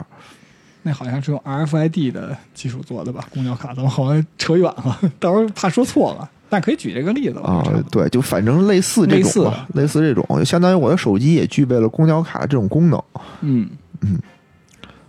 [0.84, 3.26] 那好像是用 RFID 的技术做的吧？
[3.34, 6.30] 公交卡，咱们好像扯远了， 到时候怕说错了。
[6.50, 13.02] 但可以举这个例子啊，对，就反正类似这种吧，类似这种，就相当于我的手机也具备了公交卡这种功能。
[13.41, 13.68] 嗯
[14.02, 14.20] 嗯，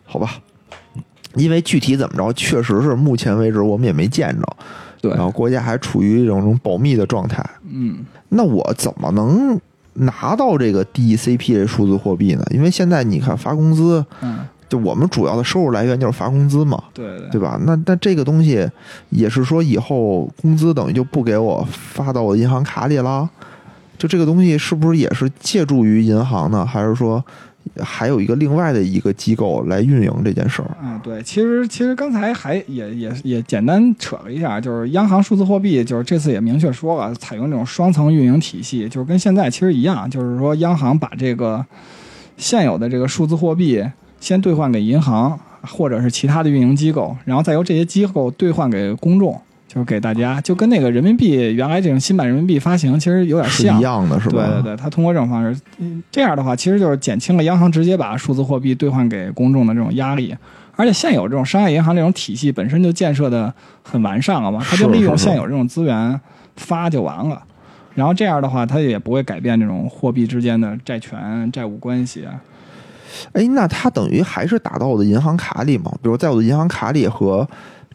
[0.05, 0.41] 好吧，
[1.35, 4.57] 因为具体怎么着，确实是目前为止我们也没见着。
[5.01, 7.45] 对，然后国家还处于一种保密的状态。
[7.71, 7.99] 嗯，
[8.31, 9.61] 那我怎么能
[9.93, 12.45] 拿到这个 DCP 这数字货币呢？
[12.51, 14.39] 因为现在你看发工资，嗯。
[14.69, 17.57] 就我们主要的收入来源就是发工资嘛，对对吧？
[17.65, 18.69] 那那这个东西
[19.11, 23.31] 也是说以后工资等于就不给我发到我银行卡里了，
[23.97, 26.67] 就这个东西是不是也是借助于银行呢？
[26.67, 27.25] 还是说
[27.81, 30.77] 还有一个另外的一个机构来运营这件事儿？
[30.83, 41.65] 嗯，对，其实其实刚才还也也也简单扯了一下，就是央行数字货币，就是这次也明确说了，采用这种双层运营体系，就是跟现在其实一样，就是说央行把这个
[42.37, 43.85] 现有的这个数字货币。
[44.21, 53.83] 先兑换给银行或者是其他的运营机构，然后再由这些机构兑换给公众，就是给大家，就跟那个人民币原来这种新版人民币发行其实有点像是一。
[53.83, 54.47] 样的，是吧？
[54.47, 60.35] 对对对，它通过这种方式，嗯，这样的话，其实就是减轻了央行直接把数字货币兑换给公众的这种压力。
[60.79, 63.53] 而且现有这种商业银行这种体系本身就建设的
[63.83, 66.21] 很完善了嘛，它就利用现有这种资源
[66.57, 67.43] 发就完了。
[67.95, 72.35] 然后这样的话，它也不会改变这种货币之间的债权、债务关系啊。
[73.33, 75.93] 哎，那它等于还是打到我的银行卡里吗？
[76.03, 77.49] 比如在我的银行卡里和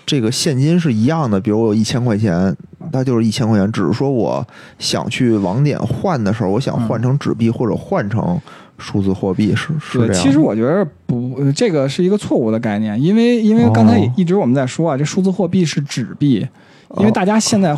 [0.06, 2.56] 这个现金是一样的，比如我有一千块钱，
[2.92, 4.46] 那就是一千块钱，只是说我
[4.80, 8.40] 想去网点换的时候，我想换成纸币或者换成
[8.78, 10.14] 数字货币，是是，这样。
[10.14, 16.48] 其实我觉得不，呃这个是一个错误的概念，因为因为刚才哦一直我们在说啊，这数字货币是纸币，
[16.98, 17.78] 因为大家现在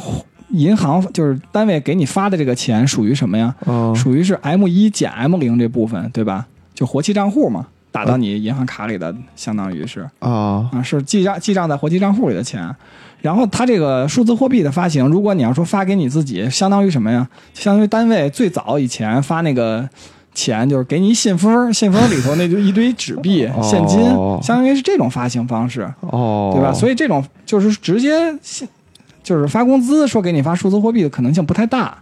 [0.51, 3.53] 银行就是单位给你发的这个钱属于什么呀？
[3.65, 6.47] 嗯属于是 M 一减 M 零这部分，对吧？
[6.83, 12.69] 就活期账户嘛，打到你银行卡里的，相当于是啊啊，是记账记账在活期账户里的钱。
[13.21, 17.25] 然后它这个数字货币的发行，如果你要说发给你自己，相当于什么呀？
[17.53, 19.87] 相当于单位最早以前发那个
[20.33, 24.01] 钱，就是给你一信封， 信封里头那就一堆纸币、哦现金，
[24.41, 26.73] 相当于是这种发行方式，哦，对吧？
[26.73, 28.67] 所以以这种就是直接信
[29.23, 31.97] 就是发工资说给你发数字货币的可能性不太大。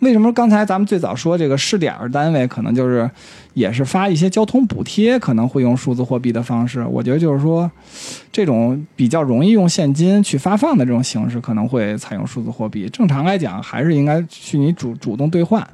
[0.00, 3.10] 为什么刚才咱们最早说这个试点儿单位可能就是
[3.54, 6.84] 也是发一些交通补贴，可能会用数字货币的方式？
[6.84, 7.70] 我觉得就是说，
[8.30, 12.88] 这种比较容易用现金去发放的这种形式，可能会采用数字货币。
[12.90, 15.66] 正常来讲，还是应该去你主主动兑换。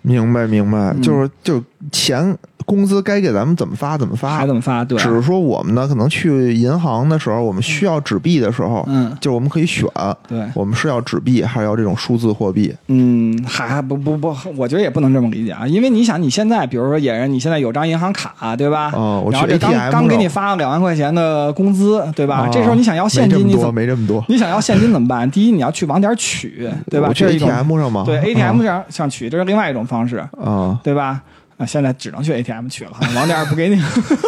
[0.00, 2.36] 明白明白，嗯就是就钱
[2.66, 4.82] 工资该给咱们怎么发怎么发还，怎么发？
[4.82, 9.86] 对，只是说我们呢，可能去银行的时候，我们需要纸币的时候，嗯，就是我们可以选，
[10.26, 12.74] 对，我们是要纸币还是要这种数字货币？
[12.88, 18.84] 嗯，还不不不，我觉得也不能这么理解啊，因为你想，你现在比如说野人，你现在有张银行卡，对吧？
[18.94, 22.36] 啊，我去然后这刚 ATM 刚给你发了两万块钱的工资，对吧？
[22.36, 23.72] 啊这时候你想要现金，没这么多，你怎么？
[23.72, 25.30] 没这么多，你想要现金怎么办？
[25.30, 27.08] 第一，你要去网点取，对吧？
[27.08, 28.04] 我去这是 ATM 上吗？
[28.06, 31.20] 对 ATM 上上取，这是另外一种方式，啊，对吧？
[31.56, 33.80] 啊，现在只能去 ATM 取了，网点不给你。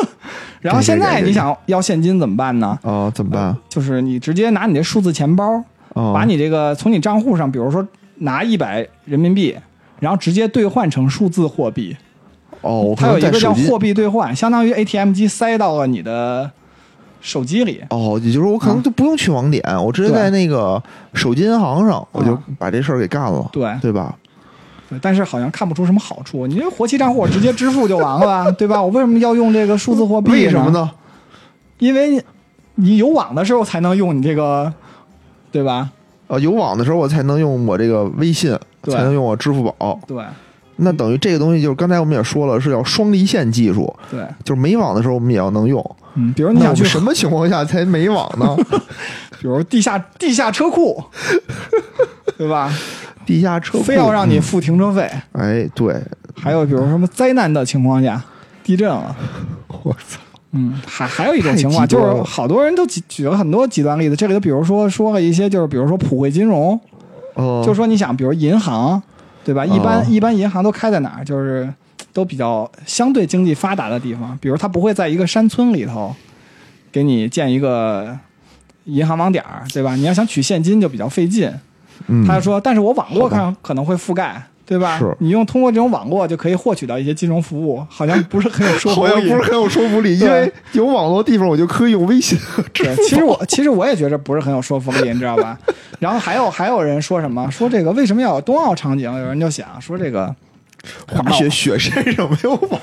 [0.61, 2.79] 然后现在你想要现金怎么办呢？
[2.83, 3.57] 啊，怎么办？
[3.69, 5.57] 就是你直接拿你这数字钱包，
[5.95, 9.57] 啊，把你这个从你账户上，比如说拿一百人民币，
[10.01, 11.97] 然后直接兑换成数字货币。
[12.63, 16.51] 哦，它有一个叫货币兑换，相当于 ATM 机塞到了你的
[17.21, 17.85] 手机里。
[17.91, 24.17] 哦，也就是说我可能啊就不用去网点，我直接在那个手机银行上，我就啊把这事儿给干了，对对吧？
[24.89, 26.47] 对，但是好像看不出什么好处。
[26.47, 28.81] 你这活期账户我直接支付就完了， 对吧？
[28.81, 30.31] 我为什么要用这个数字货币？
[30.31, 30.71] 为什么？
[30.71, 30.91] 呢？
[31.79, 32.23] 因为
[32.77, 34.73] 你有网的时候才能用你这个，
[35.51, 35.91] 对吧？
[36.29, 39.99] 啊，有网的时候我才能用我这个微信，才能用我支付宝。
[40.07, 40.25] 对
[40.79, 45.83] 那等于这个东西就是刚才我们也说了，是要双离线技术，对，就是没网的时候我们也要能用。
[46.17, 48.55] 嗯，比如你想去什么情况下才没网呢？
[49.41, 51.03] 比如地下地下车库，
[52.37, 52.71] 对吧？
[53.27, 55.11] 地下车库非要让你付停车费。
[55.33, 56.01] 哎，对，
[56.35, 58.23] 还有比如什么灾难的情况下，
[58.63, 59.15] 地震了。
[59.83, 60.21] 我操，
[60.53, 64.17] 嗯，还还有一种情况，就是好多人都举举了很多极端例子。
[64.17, 66.81] 这里头，比如说说了一些，就是比如说普惠金融，
[67.35, 69.03] 哦，就说你想，比如银行，
[69.45, 69.67] 对吧？
[69.67, 71.25] 一般、哦一般银行都开在哪儿？
[71.25, 71.69] 就是
[72.13, 76.15] 都比较相对经济发达的地方，比如它不会在一个山村里头
[76.91, 78.17] 给你建一个
[78.85, 79.95] 银行网点儿，对吧？
[79.97, 81.53] 你要想取现金就比较费劲。
[82.09, 84.43] 嗯，他说，但是我网络好吧看可能会覆盖。
[84.69, 84.99] 对吧？
[84.99, 89.07] 是你用通过这种网络就可以获取到一些金融服务，好像不是很有说服力。
[89.15, 95.57] 好像不是很有说服力，因为有网络地方我就可以用微信和支对，付其实我其实我也觉着不是很有说服力，你知道吧？
[96.01, 99.05] 然后还有还有人说什么说这个为什么要有冬奥场景？
[99.09, 100.35] 有人就想说这个
[101.13, 102.81] 滑雪雪山上没有网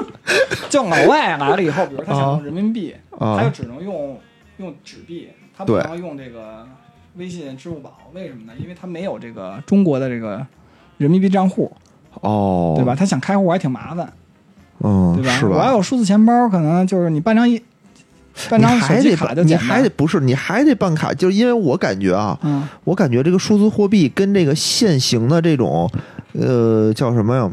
[0.68, 4.20] 就老外来了以后，比如他想啊用人民币，啊他就只能用
[4.58, 6.66] 用纸币，他不对能用这个
[7.16, 7.98] 微信、支付宝。
[8.12, 8.52] 为什么呢？
[8.60, 10.44] 因为他没有这个中国的这个
[10.98, 11.70] 人民币账户，
[12.20, 12.94] 哦，对吧？？
[12.94, 14.12] 他想开户还挺麻烦，
[14.80, 15.32] 嗯，对吧？
[15.38, 15.56] 是吧？
[15.56, 17.62] 我要有数字钱包，可能就是你办张一
[18.48, 19.68] 办张手机你还得办你卡就简单。
[19.68, 25.90] 还得不是，你还得办卡，就是因为我感觉啊，嗯我感觉这个数字货币跟这个现行的这种，
[26.32, 27.50] 呃，叫什么呀？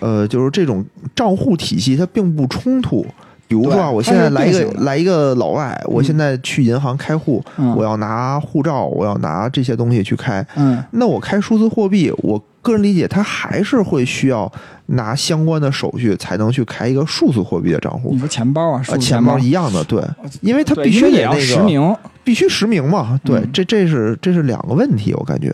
[0.00, 0.84] 呃，就是这种
[1.14, 3.04] 账户体系它并不冲突。
[3.48, 10.46] 比如说啊，我现在来一个来一个老外，我现在去银行开户，嗯我要拿护照，我要拿这些东西去开。
[10.54, 14.52] 嗯，那我开数字货币，我个人理解，它还是会需要
[14.86, 18.18] 拿相关的手续才能去开一个数字货币的账户你。
[18.18, 20.02] 说钱包啊，钱包包一样的，对，
[20.42, 21.96] 因为它必须得那个实名。
[22.22, 25.50] 必须实名嘛，对，嗯这这是这是两个问题，我感觉。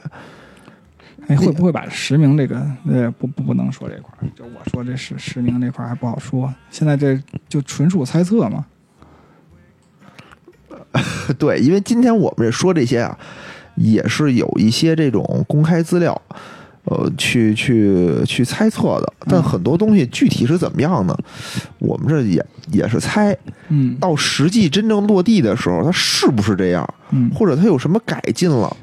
[1.27, 2.57] 哎，会不会把实名这个
[2.89, 4.29] 呃不不不能说这块儿？
[4.37, 7.19] 就我说这实实名这块儿还不好说，现在这
[7.49, 8.67] 就纯属猜测嘛。
[11.39, 13.19] 对，因为今天我们这说这些啊，
[13.77, 16.21] 也是有一些这种公开资料，
[16.85, 19.13] 呃，去去去猜测的。
[19.27, 21.17] 但很多东西具体是怎么样呢？
[21.79, 23.37] 我们这也也是猜。
[23.69, 28.77] 嗯到实际真正落地的时候，它是不是这样，嗯或者它有什么改进了？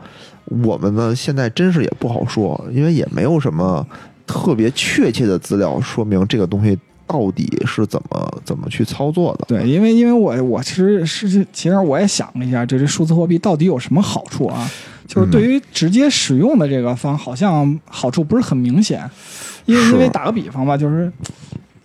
[0.63, 3.85] 我们呢，现在真是也不好说，因为也没有什么
[4.27, 6.77] 特别确切的资料说明这个东西
[7.07, 9.45] 到底是怎么怎么去操作的。
[9.47, 14.69] 对，因为因为我我其实是其实我也想了一下，这这数字货币到底有什么好处啊？
[15.07, 19.01] 就是对于直接使用的这个方，好像好处不是很明显。
[19.65, 21.11] 因为因为打个比方吧，就是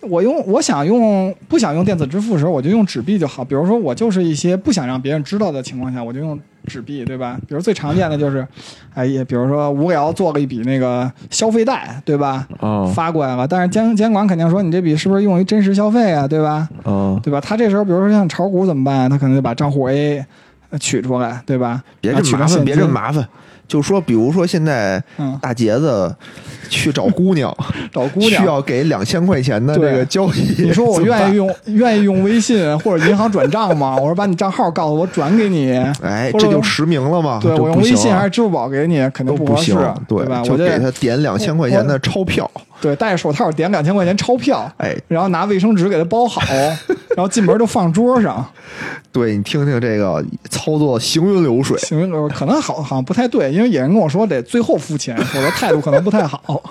[0.01, 3.43] 我用我想用不想用电子支付的时候，我就用纸币就好。
[3.43, 7.37] 比如说我就是一些不想让别人知道的情况下，我就用纸币，对吧？
[7.47, 8.47] 比如最常见的就是，
[8.93, 12.47] 哎也比如说无聊做了一笔那个消费贷，对吧？
[12.59, 16.69] 啊发过来了，但是监监管肯定说你这笔是不是用于真实消费啊，对吧？
[16.83, 17.41] 哦，对吧？
[17.41, 19.09] 他这时候比如说像炒股怎么办？
[19.09, 20.23] 他可能就把账户 A
[20.69, 21.83] 呃取出来，对吧？
[22.01, 23.27] 别这麻烦，别这麻烦。
[23.67, 26.13] 就说，比如说现在嗯，大杰子
[26.69, 27.55] 去找姑娘，
[27.91, 28.41] 找姑娘。
[28.41, 31.35] 需要给两千块钱的这个交易，你说我愿意？
[31.35, 33.95] 用愿意用微信或者银行转账吗？
[33.99, 35.73] 我说把你账号告诉我，转给你。
[36.01, 37.39] 哎，这就实名了吗？
[37.41, 42.49] 对我用微信还是支付宝给你，肯定不合适行，，对我就给他点两千块钱的钞票，
[42.79, 46.41] 对戴着手套点两千块钱钞票，哎，然后拿卫生纸给他包好，
[47.15, 48.45] 然后进门就放桌上。
[49.11, 56.63] 对你听听这个操作行云流水，行云流水，可能好好像不太对，因为有人跟我说得最后付钱，否则态度可能不太好。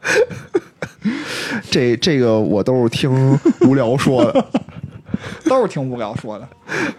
[1.68, 4.46] 这这个我都是听无聊说的，
[5.46, 6.48] 都是听无聊说的。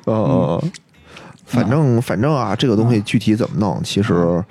[0.04, 0.62] 呃，
[1.48, 4.44] 反正反正啊，这个东西具体怎么弄，其实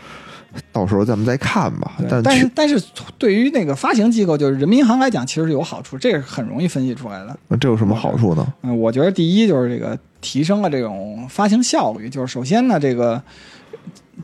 [0.73, 1.93] 到时候咱们再看吧。
[2.09, 2.83] 但但是但是
[3.19, 7.39] 对于那个发行机构，就是人民银行来讲，其实是有好处，这是很容易分析出来的。
[7.59, 8.47] 这有什么好处呢？
[8.63, 13.23] 嗯，我觉得第一就是这个提升了这种发行效率，就是首先呢，这个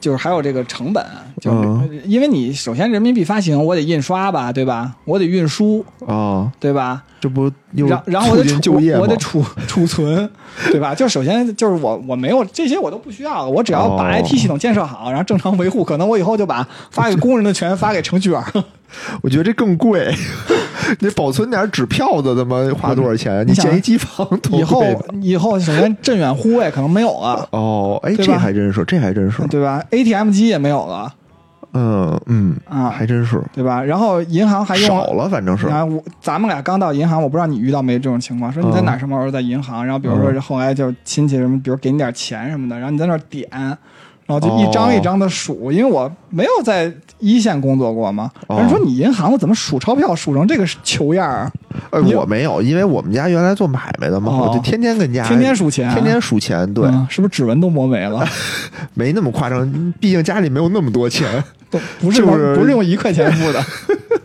[0.01, 1.05] 就是还有这个成本，
[1.41, 4.95] 就是、嗯因为你首先人民币发行，我得印刷吧，对吧？
[5.05, 7.03] 我得运输，啊，对吧？
[7.21, 10.29] 这不又然然后我得储进就业我得储 储存，
[10.71, 10.95] 对吧？
[10.95, 18.65] 就首先就是我我没有这些我都不需要了，我只要把哦 IT 系统建设好，然后正常维护，可能我以后就把发给工人的钱发给程序员了。
[19.23, 20.15] 我觉得这更贵，
[21.01, 23.47] 你保存点纸票子，他妈花多少钱？
[23.47, 24.85] 你想建一机房以后
[25.21, 31.13] 以后首先镇远护卫可能没有了，哦，哎，这还真是，这还真是，对吧？ATM 机也没有了，
[31.73, 33.83] 嗯嗯，啊还真是对吧？
[33.83, 43.49] 然后银行还用少了，反正是啊我咱们俩刚到银行，我不知道你遇到没这种情况，说你在哪什么时候在银行，然后比如说嗯后来就亲戚什么，比如给你点钱什么的，然后你在那点，
[44.27, 51.51] 然后就一张一张的数，因为我没有在一线工作过嘛，哦人说你银行我怎么数钞票数成这个球样儿，
[51.91, 58.27] 呃，我没有，因为我们家原来做买卖的嘛，哦我就天天跟家天天数钱，天天数钱，对，嗯是不是指纹都磨没了？
[58.95, 61.27] 没那么夸张，毕竟家里没有那么多钱。
[61.71, 63.61] 都不是不是用一块钱付的，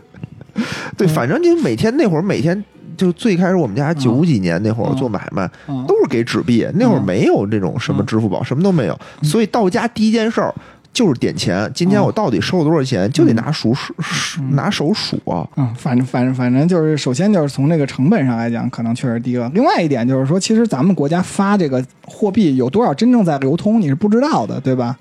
[0.96, 2.64] 对，反正就每天那会儿每天。
[3.02, 10.54] 就最开始我们家九几年那会儿嗯做买卖，嗯都是给纸币，那会儿嗯没有这种什么支付宝，什么都没有，所以到家第一件事儿
[10.92, 11.68] 就是点钱。
[11.74, 15.44] 今天嗯我到底收了多少钱，就得拿数数数拿手数啊。
[15.56, 19.50] 嗯，反正反正反正就是，首先就是从这个成本上来讲，可能确实低了。
[19.52, 24.96] 另外一点就是说，其实咱们国家发这个货币有多少真正在流通，你是不知道的，对吧？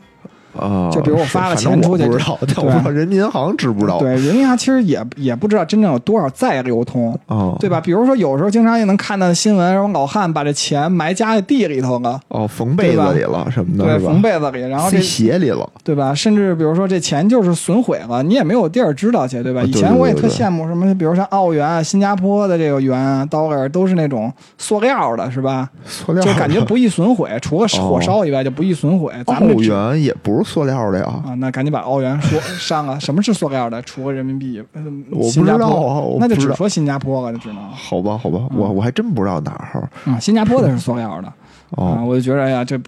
[0.58, 4.00] 啊，就比如我发了钱出去我不知道，但 我不知道人民银行知不知道。
[4.00, 7.80] 对，人民银行其实也也不知道真正有多少在流通，哦，对吧？
[7.82, 15.68] 比如说有时候经常也能看到新闻，说老汉把这钱埋家里地里头了，哦，缝被子里了什么的，对，缝被子里，然后这鞋里了。
[15.84, 16.14] 对吧？
[16.14, 19.62] 甚至比如说这钱就是损毁了，你也没有地儿知道去，对吧？
[19.64, 25.70] 以前我也特羡慕什么，比如像澳元啊、新加坡的这个元啊、dollar 都是那种塑料的，是吧？
[25.86, 29.12] 塑料就感觉不易损毁，除了火哦烧以外就不易损毁。
[29.26, 32.98] 咱们澳元也不是塑料的呀，啊，那赶紧把澳元说 上啊！
[33.00, 33.82] 什么是塑料的？
[33.84, 39.90] 除了人民币，嗯我不新加坡知道啊那就只说新加坡了，就只能好吧，好吧，我我还真不知道哪儿。
[40.06, 41.28] 啊，新加坡的是塑料的
[41.76, 42.80] 啊，哦，我就觉得哎呀，这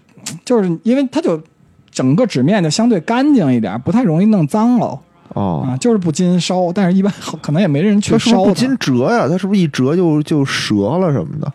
[0.44, 1.40] 就是因为它就
[1.90, 4.98] 整个纸面就相对干净一点，不太容易弄脏了
[5.34, 9.26] 哦啊，，就是不禁烧，但是一般 可能也没人去烧它是不禁折呀？
[9.28, 11.52] 它是不是一折就就折了什么的？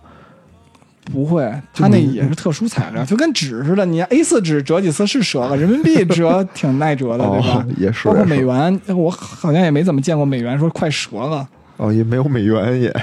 [1.11, 11.47] 不会，它那也是特殊材料，就跟纸似的，你 A 四纸折几次是折了，人民币折挺耐折的，对吧哦？，也是，包括美元，我好像也没怎么见过美元说快折了。
[11.77, 12.93] 哦，也没有美元也。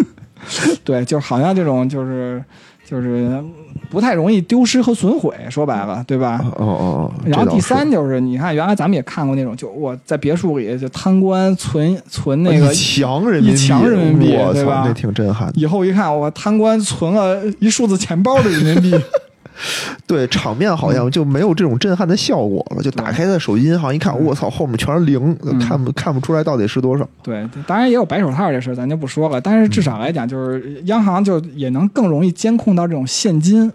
[0.84, 2.42] 对，就好像这种就是
[2.90, 3.40] 就是
[3.88, 6.40] 不太容易丢失和损毁，说白了，对吧？
[6.56, 7.12] 哦哦哦。
[7.24, 15.54] 然后第三就是，你看原来咱们也看过那种，就我在别墅里就贪官存存那个一，墙人民币，一墙人民币，对吧那挺震撼的。
[15.54, 18.90] 以后一看我贪官存了一数字钱包的人民币，
[20.06, 22.82] 对，场面好像就没有这种震撼的效果了。
[22.82, 27.08] 就打开的手机银行一看，我操，后面全是零，看不看不出来到底是多少。
[27.22, 29.40] 对，当然也有白手套这事，咱就不说了。
[29.40, 33.70] 但是至少来讲，就是央行就也能更容易监控到这种现金，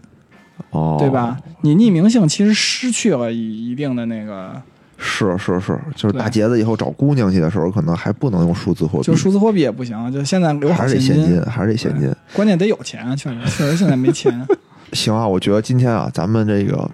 [0.71, 1.37] 哦，对吧？
[1.61, 4.61] 你匿名性其实失去了一一定的那个，
[4.97, 12.13] 是是是，就是对大杰子以后找姑娘去的时候，可能还不能用数字货币，就数字货币也不行，就现在留好还是得现现金，还是得现金。
[12.33, 14.45] 关键得有钱，确实确实现在没钱。
[14.93, 16.89] 行啊，我觉得今天啊，咱们这个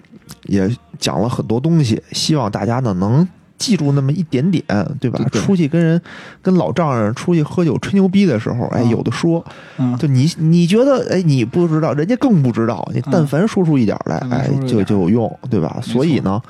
[0.46, 3.26] 也讲了很多东西，希望大家呢能
[3.58, 4.64] 记住那么一点点，
[5.00, 5.18] 对吧？
[5.18, 5.40] 对对。
[5.40, 6.00] 出去跟人
[6.40, 8.88] 跟老丈人出去喝酒吹牛逼的时候，哎，嗯。
[8.88, 9.44] 有的说，
[9.78, 15.78] 嗯，就你你觉得哎你不知道，人家更不知道，你但凡说出一点来，哎就就有用，对吧？
[15.82, 16.40] 所以呢，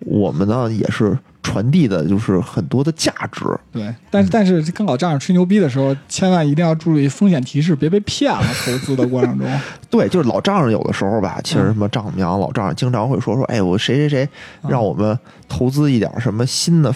[0.00, 3.44] 我们呢也是传递的就是很多的价值。
[3.72, 8.42] 对，但是但是跟老丈人吹牛逼的时候，千万一定要注意风险提示，别被骗了。
[8.64, 9.48] 投资的过程中，
[9.90, 14.28] 对，就是老丈人有的时候吧，其实什么丈母娘、老丈人经常会说说，哎，我谁谁谁
[14.68, 15.18] 让我们
[15.48, 16.94] 投资一点什么新的，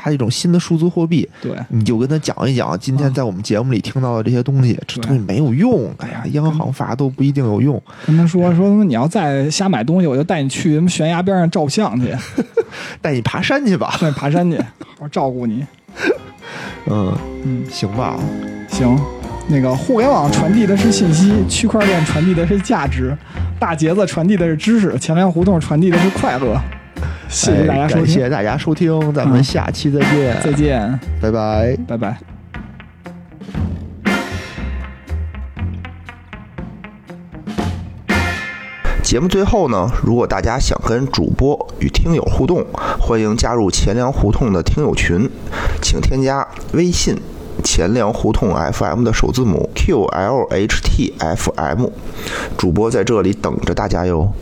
[0.00, 12.12] 发一种新的数字货币，对你就跟他讲一讲，今天在我们节目里听到的这些东西，这东西没有用，哎呀，央行发都不一定有用，跟他说 说你要再瞎买东西，我就带你去什么悬崖边上照相去，
[13.00, 13.96] 带你爬山去吧。
[14.00, 15.64] 带你爬山去，好好照顾你。
[16.86, 18.18] 嗯，嗯，行吧，
[18.68, 18.98] 行。
[19.46, 23.14] 那个互联网传递的是信息，区块链传递的是价值，
[23.60, 26.58] 大杰子传递的是知识，钱粮胡同传递的是快乐。
[27.28, 31.76] 谢谢大家哎收听，谢谢大家收听，咱们嗯下期再见，再见，拜拜。
[31.88, 32.16] 拜拜。
[39.02, 42.64] 节目最后呢，如果大家想跟主播与听友互动，
[42.98, 45.30] 欢迎加入钱粮胡同的听友群，
[45.82, 47.14] 请添加微信
[47.62, 50.30] “钱粮胡同 FM” 的首字母 QLHTFM，
[52.56, 54.32] 主播在这里等着大家哟。